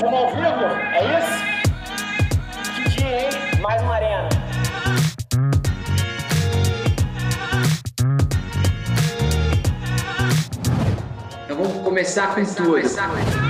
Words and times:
Vamos 0.00 0.14
ao 0.14 0.30
vivo? 0.30 0.64
É 0.92 1.18
isso? 1.18 1.34
Que 2.72 2.88
dia, 2.90 3.20
hein? 3.22 3.60
Mais 3.60 3.82
uma 3.82 3.94
arena. 3.96 4.28
Então 11.44 11.56
vamos 11.56 11.82
começar 11.82 12.32
com 12.34 12.44
tudo. 12.44 13.47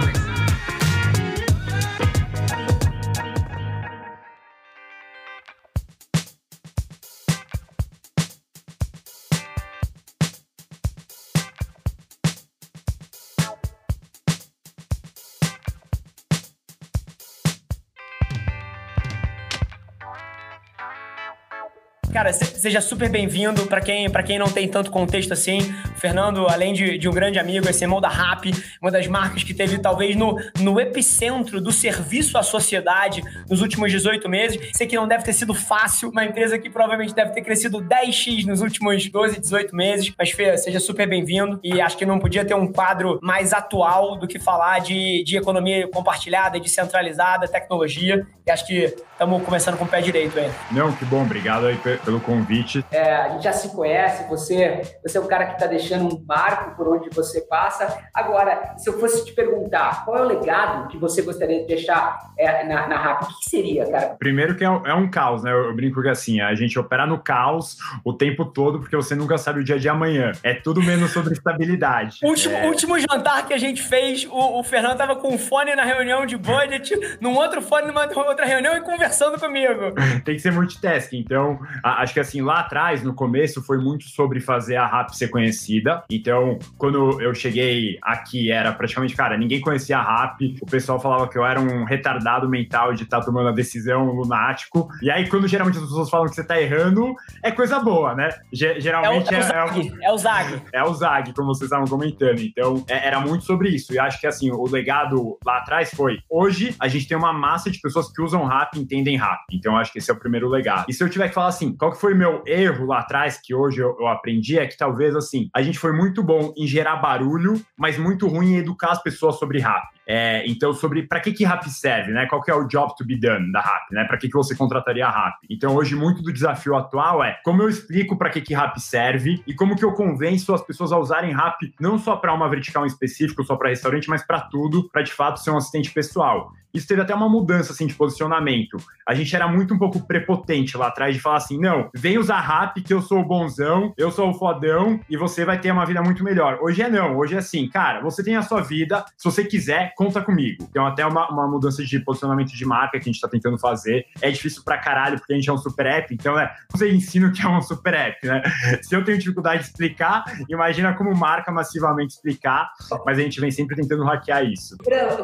Cara, 22.13 22.33
seja 22.33 22.81
super 22.81 23.11
bem-vindo. 23.11 23.67
Para 23.67 23.81
quem, 23.81 24.09
quem 24.27 24.39
não 24.39 24.49
tem 24.49 24.67
tanto 24.67 24.91
contexto 24.91 25.33
assim, 25.33 25.59
o 25.95 26.01
Fernando, 26.01 26.47
além 26.49 26.73
de, 26.73 26.97
de 26.97 27.09
um 27.09 27.13
grande 27.13 27.39
amigo, 27.39 27.69
esse 27.69 27.85
irmão 27.85 28.01
da 28.01 28.09
RAP, 28.09 28.47
uma 28.81 28.91
das 28.91 29.07
marcas 29.07 29.43
que 29.43 29.53
teve 29.53 29.79
talvez 29.79 30.17
no, 30.17 30.37
no 30.59 30.81
epicentro 30.81 31.61
do 31.61 31.71
serviço 31.71 32.39
à 32.39 32.43
sociedade 32.43 33.23
nos 33.49 33.63
últimos 33.63 33.91
18 33.91 34.29
meses. 34.29 34.71
Sei 34.73 34.87
que 34.87 34.97
não 34.97 35.09
deve 35.09 35.25
ter 35.25 35.33
sido 35.33 35.55
fácil, 35.55 36.11
uma 36.11 36.25
empresa 36.25 36.59
que 36.59 36.71
provavelmente 36.71 37.15
deve 37.15 37.33
ter 37.33 37.43
crescido 37.43 37.79
10x 37.79 38.45
nos 38.47 38.61
últimos 38.61 39.09
12, 39.09 39.41
18 39.41 39.75
meses. 39.75 40.13
Mas, 40.17 40.31
Fê, 40.31 40.57
seja 40.57 40.81
super 40.81 41.09
bem-vindo. 41.09 41.59
E 41.63 41.81
acho 41.81 41.97
que 41.97 42.07
não 42.07 42.19
podia 42.19 42.45
ter 42.45 42.55
um 42.55 42.71
quadro 42.71 43.19
mais 43.23 43.53
atual 43.53 44.17
do 44.17 44.27
que 44.27 44.39
falar 44.39 44.81
de, 44.81 45.23
de 45.25 45.37
economia 45.37 45.89
compartilhada, 45.89 46.59
descentralizada, 46.61 47.49
tecnologia. 47.49 48.27
E 48.47 48.51
acho 48.51 48.67
que 48.67 48.95
estamos 49.13 49.43
começando 49.43 49.77
com 49.77 49.85
o 49.85 49.89
pé 49.89 50.01
direito 50.01 50.39
aí. 50.39 50.51
Não, 50.71 50.93
que 50.93 51.05
bom. 51.05 51.23
Obrigado 51.23 51.67
aí 51.67 51.77
pelo 51.77 52.21
convite. 52.21 52.85
É, 52.91 53.15
a 53.15 53.29
gente 53.31 53.45
já 53.45 53.53
se 53.53 53.69
conhece, 53.75 54.29
você, 54.29 54.83
você 55.03 55.19
é 55.19 55.21
um 55.21 55.27
cara 55.27 55.47
que 55.47 55.53
está 55.55 55.67
deixando 55.67 56.07
um 56.07 56.25
marco 56.27 56.77
por 56.77 56.89
onde 56.89 57.11
você 57.11 57.41
passa. 57.43 57.99
Agora, 58.15 58.75
se 58.77 58.89
eu 58.89 58.99
fosse 58.99 59.25
te 59.25 59.33
perguntar, 59.33 60.05
qual 60.05 60.17
é 60.17 60.23
o 60.23 60.25
legado 60.25 60.89
que 60.89 60.97
você 60.97 61.23
gostaria 61.23 61.61
de 61.61 61.67
deixar 61.67 62.19
é, 62.39 62.65
na, 62.65 62.87
na 62.87 62.97
RAP? 62.97 63.38
O 63.39 63.41
que 63.41 63.51
seria, 63.51 63.89
cara? 63.89 64.17
Primeiro 64.19 64.57
que 64.57 64.65
é 64.65 64.71
um, 64.71 64.87
é 64.87 64.93
um 64.93 65.09
caos, 65.09 65.45
né? 65.45 65.53
Eu, 65.53 65.67
eu, 65.67 65.75
brinco 65.75 66.03
que 66.03 66.09
assim, 66.09 66.41
a 66.41 66.55
gente 66.55 66.77
opera 66.79 67.07
no 67.07 67.19
caos 67.19 67.79
o 68.05 68.13
tempo 68.13 68.45
todo, 68.45 68.81
porque 68.81 68.97
você 68.97 69.15
nunca 69.15 69.39
sabe 69.39 69.61
o 69.61 69.65
dia 69.65 69.79
de 69.79 69.89
amanhã. 69.89 70.33
É 70.43 70.55
tudo 70.55 70.83
menos 70.83 71.13
sobre 71.13 71.33
estabilidade. 71.33 72.19
Último, 72.25 72.57
é... 72.57 72.67
último 72.67 72.99
jantar 72.99 73.47
que 73.47 73.55
a 73.55 73.59
gente 73.59 73.81
fez, 73.81 74.27
o, 74.27 74.59
o 74.59 74.65
Fernando 74.65 74.97
tava 74.97 75.15
com 75.15 75.33
um 75.33 75.39
fone 75.39 75.75
na 75.77 75.85
reunião 75.85 76.27
de 76.27 76.37
budget, 76.37 77.19
num 77.21 77.37
outro 77.37 77.63
fone 77.63 77.87
numa 77.87 78.09
outra 78.23 78.45
reunião 78.45 78.77
e 78.77 78.81
conversando 78.81 79.39
comigo. 79.39 79.95
Tem 80.25 80.35
que 80.35 80.43
ser 80.43 80.53
multitasking. 80.53 81.19
Então, 81.19 81.61
acho 81.83 82.13
que 82.13 82.21
assim, 82.21 82.41
lá 82.41 82.61
atrás, 82.61 83.03
no 83.05 83.15
começo, 83.15 83.63
foi 83.63 83.79
muito 83.79 84.09
sobre 84.09 84.41
fazer 84.41 84.77
a 84.77 84.87
RAP 84.87 85.11
ser 85.11 85.29
conhecida. 85.29 86.03
Então, 86.11 86.59
quando 86.77 87.21
eu 87.21 87.33
cheguei 87.35 87.99
aqui, 88.03 88.51
era 88.51 88.73
praticamente, 88.73 89.15
cara, 89.15 89.37
ninguém 89.37 89.61
conhecia 89.61 89.99
a 89.99 90.03
RAP. 90.03 90.41
O 90.61 90.67
pessoal 90.67 90.99
falava 90.99 91.29
que 91.29 91.39
eu 91.39 91.45
era 91.45 91.61
um 91.61 91.85
retardado 91.85 92.49
mental 92.49 92.93
de 92.93 93.05
estar 93.05 93.21
tá 93.21 93.28
tomando 93.29 93.51
a 93.51 93.53
decisão 93.53 94.07
lunático. 94.07 94.89
E 95.03 95.11
aí, 95.11 95.29
quando 95.29 95.47
geralmente 95.47 95.77
as 95.77 95.85
pessoas 95.85 96.09
falam 96.09 96.27
que 96.27 96.35
você 96.35 96.43
tá 96.43 96.59
errando, 96.61 97.15
é 97.43 97.53
coisa 97.53 97.79
boa, 97.79 98.15
né? 98.15 98.31
Geralmente 98.51 99.35
é 99.35 99.39
o, 99.39 99.43
é, 99.43 99.49
é, 99.51 99.65
o 99.65 99.69
Zag, 99.69 99.95
é, 100.03 100.13
o 100.13 100.19
Zag. 100.19 100.63
É 100.73 100.83
o 100.83 100.95
Zag, 100.95 101.35
como 101.35 101.49
vocês 101.49 101.71
estavam 101.71 101.87
comentando. 101.87 102.41
Então, 102.41 102.83
é, 102.89 103.07
era 103.07 103.21
muito 103.21 103.45
sobre 103.45 103.69
isso. 103.69 103.93
E 103.93 103.99
acho 103.99 104.19
que, 104.19 104.27
assim, 104.27 104.51
o 104.51 104.67
legado 104.67 105.39
lá 105.45 105.59
atrás 105.59 105.91
foi: 105.95 106.21
hoje 106.31 106.75
a 106.81 106.89
gente 106.89 107.07
tem 107.07 107.19
uma 107.19 107.33
massa 107.33 107.71
de 107.71 107.79
pessoas 107.81 108.11
que 108.11 108.23
usam 108.23 108.45
RAP 108.45 108.75
e 108.77 108.81
entendem 108.81 109.17
RAP. 109.17 109.41
Então, 109.53 109.77
acho 109.77 109.93
que 109.93 109.99
esse 109.99 110.11
é 110.11 110.15
o 110.15 110.19
primeiro 110.19 110.49
legado. 110.49 110.87
E 110.89 110.95
se 110.95 111.05
eu 111.05 111.11
tiver 111.11 111.29
que 111.29 111.35
falar 111.35 111.49
assim, 111.49 111.77
qual 111.77 111.93
que 111.93 112.01
foi 112.01 112.15
meu 112.15 112.43
erro 112.47 112.87
lá 112.87 113.01
atrás, 113.01 113.39
que 113.43 113.55
hoje 113.55 113.81
eu, 113.81 113.95
eu, 114.01 114.09
aprendi, 114.09 114.59
é 114.59 114.67
que 114.67 114.77
talvez 114.77 115.15
assim, 115.15 115.51
a 115.55 115.61
gente 115.61 115.79
foi 115.79 115.93
muito 115.93 116.23
bom 116.23 116.55
em 116.57 116.67
gerar 116.67 116.97
barulho, 116.97 117.61
mas 117.77 117.99
muito 117.99 118.27
ruim 118.27 118.55
em 118.55 118.57
educar 118.57 118.93
as 118.93 119.03
pessoas 119.03 119.39
sobre 119.39 119.61
rap. 119.61 119.87
É, 120.11 120.43
então, 120.47 120.73
sobre 120.73 121.03
para 121.03 121.21
que 121.21 121.33
que 121.33 121.45
rap 121.45 121.69
serve, 121.69 122.13
né? 122.13 122.25
Qual 122.25 122.43
que 122.43 122.51
é 122.51 122.55
o 122.55 122.67
job 122.67 122.95
to 122.97 123.05
be 123.05 123.21
done 123.21 123.53
da 123.53 123.61
rap, 123.61 123.93
né? 123.93 124.05
Para 124.05 124.17
que 124.17 124.27
que 124.27 124.35
você 124.35 124.57
contrataria 124.57 125.07
a 125.07 125.11
rap? 125.11 125.37
Então, 125.51 125.77
hoje 125.77 125.95
muito 125.95 126.23
do 126.23 126.33
desafio 126.33 126.75
atual 126.75 127.23
é 127.23 127.39
como 127.45 127.63
eu 127.63 127.69
explico 127.69 128.17
para 128.17 128.31
que 128.31 128.41
que 128.41 128.55
rap 128.55 128.81
serve 128.81 129.43
e 129.47 129.53
como 129.53 129.77
que 129.77 129.85
eu 129.85 129.93
convenço 129.93 130.55
as 130.55 130.63
pessoas 130.63 130.93
a 130.93 130.99
usarem 130.99 131.35
rap 131.35 131.75
não 131.79 131.99
só 131.99 132.17
para 132.17 132.33
uma 132.33 132.49
vertical 132.49 132.85
em 132.85 132.89
específico, 132.89 133.45
só 133.45 133.55
para 133.55 133.69
restaurante, 133.69 134.09
mas 134.09 134.25
para 134.25 134.41
tudo, 134.41 134.89
para 134.89 135.03
de 135.03 135.13
fato 135.13 135.41
ser 135.41 135.51
um 135.51 135.59
assistente 135.59 135.91
pessoal. 135.91 136.53
Isso 136.73 136.87
teve 136.87 137.01
até 137.01 137.15
uma 137.15 137.29
mudança 137.29 137.73
assim 137.73 137.87
de 137.87 137.95
posicionamento. 137.95 138.77
A 139.07 139.15
gente 139.15 139.35
era 139.35 139.49
muito 139.49 139.73
um 139.73 139.79
pouco 139.79 140.07
prepotente 140.07 140.77
lá 140.77 140.89
atrás 140.89 141.15
de 141.15 141.21
falar 141.21 141.39
assim: 141.39 141.59
"Não, 141.59 141.91
vem 141.95 142.19
usar 142.19 142.41
rap 142.41 142.83
que 142.83 142.93
eu 142.93 143.01
sou 143.01 143.21
o 143.21 143.25
bonzão, 143.25 143.93
eu 143.97 144.11
sou 144.11 144.31
o 144.31 144.35
fodão 144.35 145.01
e 145.09 145.17
você 145.17 145.45
vai 145.45 145.59
ter 145.61 145.73
uma 145.73 145.87
vida 145.87 146.03
muito 146.03 146.23
melhor". 146.23 146.59
Hoje 146.61 146.83
é 146.83 146.89
não, 146.89 147.17
hoje 147.17 147.35
é 147.35 147.39
assim, 147.39 147.69
cara, 147.69 148.01
você 148.01 148.23
tem 148.23 148.37
a 148.37 148.43
sua 148.43 148.61
vida, 148.61 149.05
se 149.17 149.25
você 149.25 149.45
quiser, 149.45 149.95
conta 149.99 150.23
comigo. 150.23 150.65
Então, 150.71 150.87
até 150.87 151.05
uma, 151.05 151.29
uma 151.29 151.49
mudança 151.49 151.85
de 151.85 151.99
posicionamento 151.99 152.53
de 152.53 152.65
marca 152.65 153.01
que 153.01 153.11
a 153.11 153.13
gente 153.13 153.21
tá 153.21 153.27
tentando 153.27 153.59
fazer. 153.59 154.07
É 154.23 154.31
difícil 154.31 154.63
pra 154.65 154.79
caralho, 154.79 155.19
porque 155.19 155.33
a 155.33 155.37
gente 155.37 155.51
é 155.51 155.53
um 155.53 155.59
super 155.59 155.87
app, 155.87 156.15
então 156.15 156.39
é, 156.39 156.55
você 156.71 156.89
ensina 156.89 157.27
o 157.27 157.33
que 157.33 157.43
é 157.43 157.49
um 157.49 157.61
super 157.61 157.95
app, 157.95 158.25
né? 158.25 158.41
Se 158.81 158.95
eu 158.95 159.05
tenho 159.05 159.19
dificuldade 159.19 159.63
de 159.63 159.69
explicar, 159.71 160.25
imagina 160.49 160.95
como 160.95 161.13
marca 161.17 161.51
massivamente 161.51 162.15
explicar, 162.15 162.71
mas 163.05 163.19
a 163.19 163.23
gente 163.23 163.41
vem 163.41 163.51
sempre 163.51 163.75
tentando 163.75 164.05
hackear 164.05 164.45
isso. 164.45 164.77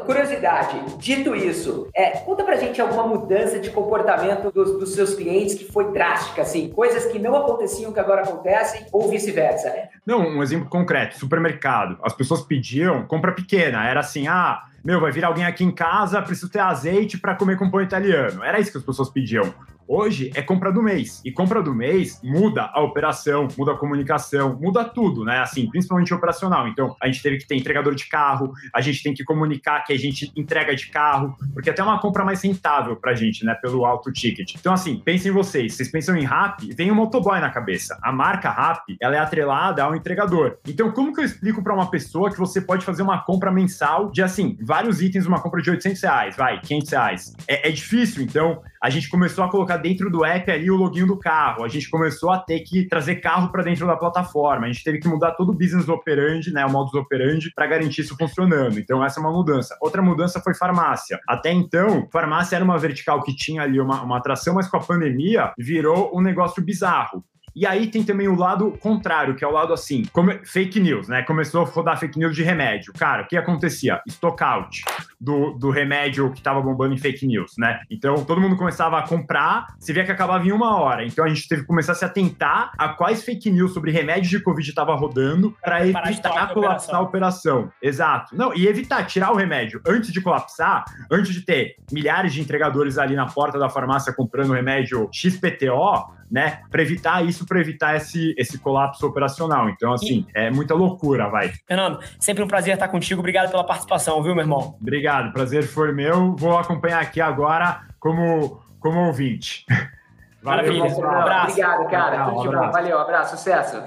Curiosidade, 0.04 0.98
dito 0.98 1.36
isso, 1.36 1.88
é, 1.94 2.10
conta 2.18 2.42
pra 2.42 2.56
gente 2.56 2.80
alguma 2.80 3.06
mudança 3.06 3.60
de 3.60 3.70
comportamento 3.70 4.50
dos, 4.50 4.76
dos 4.76 4.92
seus 4.92 5.14
clientes 5.14 5.54
que 5.54 5.70
foi 5.70 5.92
drástica, 5.92 6.42
assim, 6.42 6.68
coisas 6.70 7.06
que 7.12 7.20
não 7.20 7.36
aconteciam 7.36 7.92
que 7.92 8.00
agora 8.00 8.22
acontecem, 8.22 8.86
ou 8.90 9.08
vice-versa. 9.08 9.72
Não, 10.04 10.20
um 10.20 10.42
exemplo 10.42 10.68
concreto, 10.68 11.16
supermercado. 11.16 11.96
As 12.02 12.12
pessoas 12.12 12.42
pediam 12.42 13.06
compra 13.06 13.30
pequena, 13.30 13.86
era 13.86 14.00
assim, 14.00 14.26
ah, 14.26 14.63
meu, 14.84 15.00
vai 15.00 15.10
vir 15.10 15.24
alguém 15.24 15.44
aqui 15.44 15.64
em 15.64 15.70
casa, 15.70 16.20
preciso 16.20 16.50
ter 16.50 16.60
azeite 16.60 17.18
para 17.18 17.34
comer 17.34 17.56
com 17.56 17.70
pão 17.70 17.80
italiano. 17.80 18.42
Era 18.42 18.60
isso 18.60 18.70
que 18.70 18.78
as 18.78 18.84
pessoas 18.84 19.08
pediam. 19.08 19.54
Hoje 19.86 20.30
é 20.34 20.42
compra 20.42 20.72
do 20.72 20.82
mês. 20.82 21.20
E 21.24 21.30
compra 21.30 21.62
do 21.62 21.74
mês 21.74 22.20
muda 22.22 22.70
a 22.72 22.80
operação, 22.80 23.48
muda 23.56 23.72
a 23.72 23.76
comunicação, 23.76 24.58
muda 24.60 24.84
tudo, 24.84 25.24
né? 25.24 25.40
Assim, 25.40 25.68
principalmente 25.68 26.12
operacional. 26.12 26.66
Então, 26.68 26.96
a 27.00 27.06
gente 27.06 27.22
teve 27.22 27.38
que 27.38 27.46
ter 27.46 27.54
entregador 27.54 27.94
de 27.94 28.06
carro, 28.08 28.52
a 28.74 28.80
gente 28.80 29.02
tem 29.02 29.12
que 29.12 29.22
comunicar 29.24 29.84
que 29.84 29.92
a 29.92 29.98
gente 29.98 30.32
entrega 30.34 30.74
de 30.74 30.86
carro, 30.86 31.36
porque 31.52 31.70
até 31.70 31.82
é 31.82 31.84
uma 31.84 32.00
compra 32.00 32.24
mais 32.24 32.42
rentável 32.42 32.96
pra 32.96 33.14
gente, 33.14 33.44
né? 33.44 33.54
Pelo 33.54 33.84
alto 33.84 34.10
ticket. 34.10 34.54
Então, 34.54 34.72
assim, 34.72 35.00
pensem 35.04 35.30
vocês. 35.30 35.74
Vocês 35.74 35.90
pensam 35.90 36.16
em 36.16 36.24
RAP, 36.24 36.60
vem 36.74 36.90
um 36.90 36.94
motoboy 36.94 37.38
na 37.40 37.50
cabeça. 37.50 37.98
A 38.02 38.10
marca 38.10 38.50
RAP, 38.50 38.96
ela 39.00 39.16
é 39.16 39.18
atrelada 39.18 39.82
ao 39.82 39.94
entregador. 39.94 40.56
Então, 40.66 40.90
como 40.92 41.12
que 41.12 41.20
eu 41.20 41.24
explico 41.24 41.62
para 41.62 41.74
uma 41.74 41.90
pessoa 41.90 42.30
que 42.30 42.38
você 42.38 42.60
pode 42.60 42.84
fazer 42.84 43.02
uma 43.02 43.22
compra 43.22 43.52
mensal 43.52 44.10
de, 44.10 44.22
assim, 44.22 44.56
vários 44.62 45.02
itens, 45.02 45.26
uma 45.26 45.40
compra 45.40 45.60
de 45.60 45.70
800 45.70 46.02
reais, 46.02 46.36
vai, 46.36 46.60
500 46.60 46.90
reais? 46.90 47.32
É, 47.46 47.68
é 47.68 47.72
difícil, 47.72 48.22
então 48.22 48.62
a 48.84 48.90
gente 48.90 49.08
começou 49.08 49.42
a 49.42 49.50
colocar 49.50 49.78
dentro 49.78 50.10
do 50.10 50.26
app 50.26 50.50
ali 50.50 50.70
o 50.70 50.76
login 50.76 51.06
do 51.06 51.18
carro, 51.18 51.64
a 51.64 51.68
gente 51.68 51.88
começou 51.88 52.30
a 52.30 52.38
ter 52.38 52.60
que 52.60 52.86
trazer 52.86 53.16
carro 53.16 53.50
para 53.50 53.62
dentro 53.62 53.86
da 53.86 53.96
plataforma, 53.96 54.66
a 54.66 54.70
gente 54.70 54.84
teve 54.84 54.98
que 54.98 55.08
mudar 55.08 55.30
todo 55.30 55.52
o 55.52 55.54
business 55.54 55.88
operandi, 55.88 56.52
né, 56.52 56.66
o 56.66 56.70
modus 56.70 56.92
operandi, 56.92 57.50
para 57.54 57.66
garantir 57.66 58.02
isso 58.02 58.14
funcionando. 58.14 58.78
Então, 58.78 59.02
essa 59.02 59.18
é 59.18 59.22
uma 59.22 59.32
mudança. 59.32 59.74
Outra 59.80 60.02
mudança 60.02 60.38
foi 60.38 60.54
farmácia. 60.54 61.18
Até 61.26 61.50
então, 61.50 62.06
farmácia 62.12 62.56
era 62.56 62.64
uma 62.64 62.76
vertical 62.76 63.22
que 63.22 63.34
tinha 63.34 63.62
ali 63.62 63.80
uma, 63.80 64.02
uma 64.02 64.18
atração, 64.18 64.54
mas 64.54 64.68
com 64.68 64.76
a 64.76 64.80
pandemia 64.80 65.54
virou 65.58 66.10
um 66.14 66.20
negócio 66.20 66.62
bizarro. 66.62 67.24
E 67.56 67.64
aí 67.64 67.86
tem 67.86 68.02
também 68.02 68.26
o 68.26 68.34
lado 68.34 68.72
contrário, 68.80 69.36
que 69.36 69.44
é 69.44 69.46
o 69.46 69.52
lado 69.52 69.72
assim, 69.72 70.02
fake 70.42 70.80
news, 70.80 71.08
né? 71.08 71.22
Começou 71.22 71.62
a 71.62 71.64
rodar 71.64 71.98
fake 71.98 72.18
news 72.18 72.34
de 72.34 72.42
remédio. 72.42 72.92
Cara, 72.92 73.22
o 73.22 73.26
que 73.28 73.36
acontecia? 73.36 74.02
Stockout 74.08 74.82
do, 75.24 75.52
do 75.52 75.70
remédio 75.70 76.30
que 76.30 76.38
estava 76.38 76.60
bombando 76.60 76.94
em 76.94 76.98
fake 76.98 77.26
news, 77.26 77.52
né? 77.56 77.80
Então 77.90 78.24
todo 78.24 78.40
mundo 78.40 78.56
começava 78.56 78.98
a 78.98 79.02
comprar, 79.02 79.66
se 79.78 79.92
via 79.92 80.04
que 80.04 80.12
acabava 80.12 80.46
em 80.46 80.52
uma 80.52 80.78
hora. 80.78 81.04
Então 81.04 81.24
a 81.24 81.28
gente 81.28 81.48
teve 81.48 81.62
que 81.62 81.68
começar 81.68 81.92
a 81.92 81.94
se 81.94 82.04
atentar 82.04 82.72
a 82.76 82.88
quais 82.90 83.24
fake 83.24 83.50
news 83.50 83.72
sobre 83.72 83.90
remédios 83.90 84.28
de 84.28 84.40
Covid 84.40 84.68
estava 84.68 84.94
rodando 84.94 85.56
para 85.62 85.86
evitar 85.86 86.52
colapsar 86.52 86.96
a 86.96 87.00
operação. 87.00 87.72
Exato. 87.80 88.36
Não, 88.36 88.54
e 88.54 88.66
evitar, 88.66 89.04
tirar 89.06 89.32
o 89.32 89.36
remédio 89.36 89.80
antes 89.86 90.12
de 90.12 90.20
colapsar, 90.20 90.84
antes 91.10 91.32
de 91.32 91.40
ter 91.42 91.76
milhares 91.90 92.34
de 92.34 92.40
entregadores 92.40 92.98
ali 92.98 93.16
na 93.16 93.26
porta 93.26 93.58
da 93.58 93.68
farmácia 93.68 94.12
comprando 94.12 94.52
remédio 94.52 95.08
XPTO, 95.12 96.12
né? 96.30 96.62
Para 96.68 96.82
evitar 96.82 97.24
isso, 97.24 97.46
para 97.46 97.60
evitar 97.60 97.96
esse, 97.96 98.34
esse 98.36 98.58
colapso 98.58 99.06
operacional. 99.06 99.68
Então, 99.68 99.92
assim, 99.92 100.26
e... 100.34 100.38
é 100.38 100.50
muita 100.50 100.74
loucura, 100.74 101.28
vai. 101.28 101.52
Fernando, 101.66 102.00
sempre 102.18 102.42
um 102.42 102.48
prazer 102.48 102.74
estar 102.74 102.88
contigo. 102.88 103.20
Obrigado 103.20 103.50
pela 103.50 103.64
participação, 103.64 104.20
viu, 104.20 104.34
meu 104.34 104.42
irmão? 104.42 104.76
Obrigado, 104.80 105.13
prazer 105.32 105.64
foi 105.64 105.92
meu. 105.92 106.34
Vou 106.36 106.58
acompanhar 106.58 107.00
aqui 107.00 107.20
agora 107.20 107.82
como, 107.98 108.60
como 108.80 109.06
ouvinte. 109.06 109.64
Valeu, 110.42 110.82
Maravilha. 110.82 110.84
Um 110.84 111.10
abraço. 111.10 111.50
Obrigado, 111.52 111.88
cara. 111.88 112.28
Um 112.28 112.40
abraço. 112.42 112.72
Valeu, 112.72 112.98
abraço, 112.98 113.36
sucesso. 113.36 113.82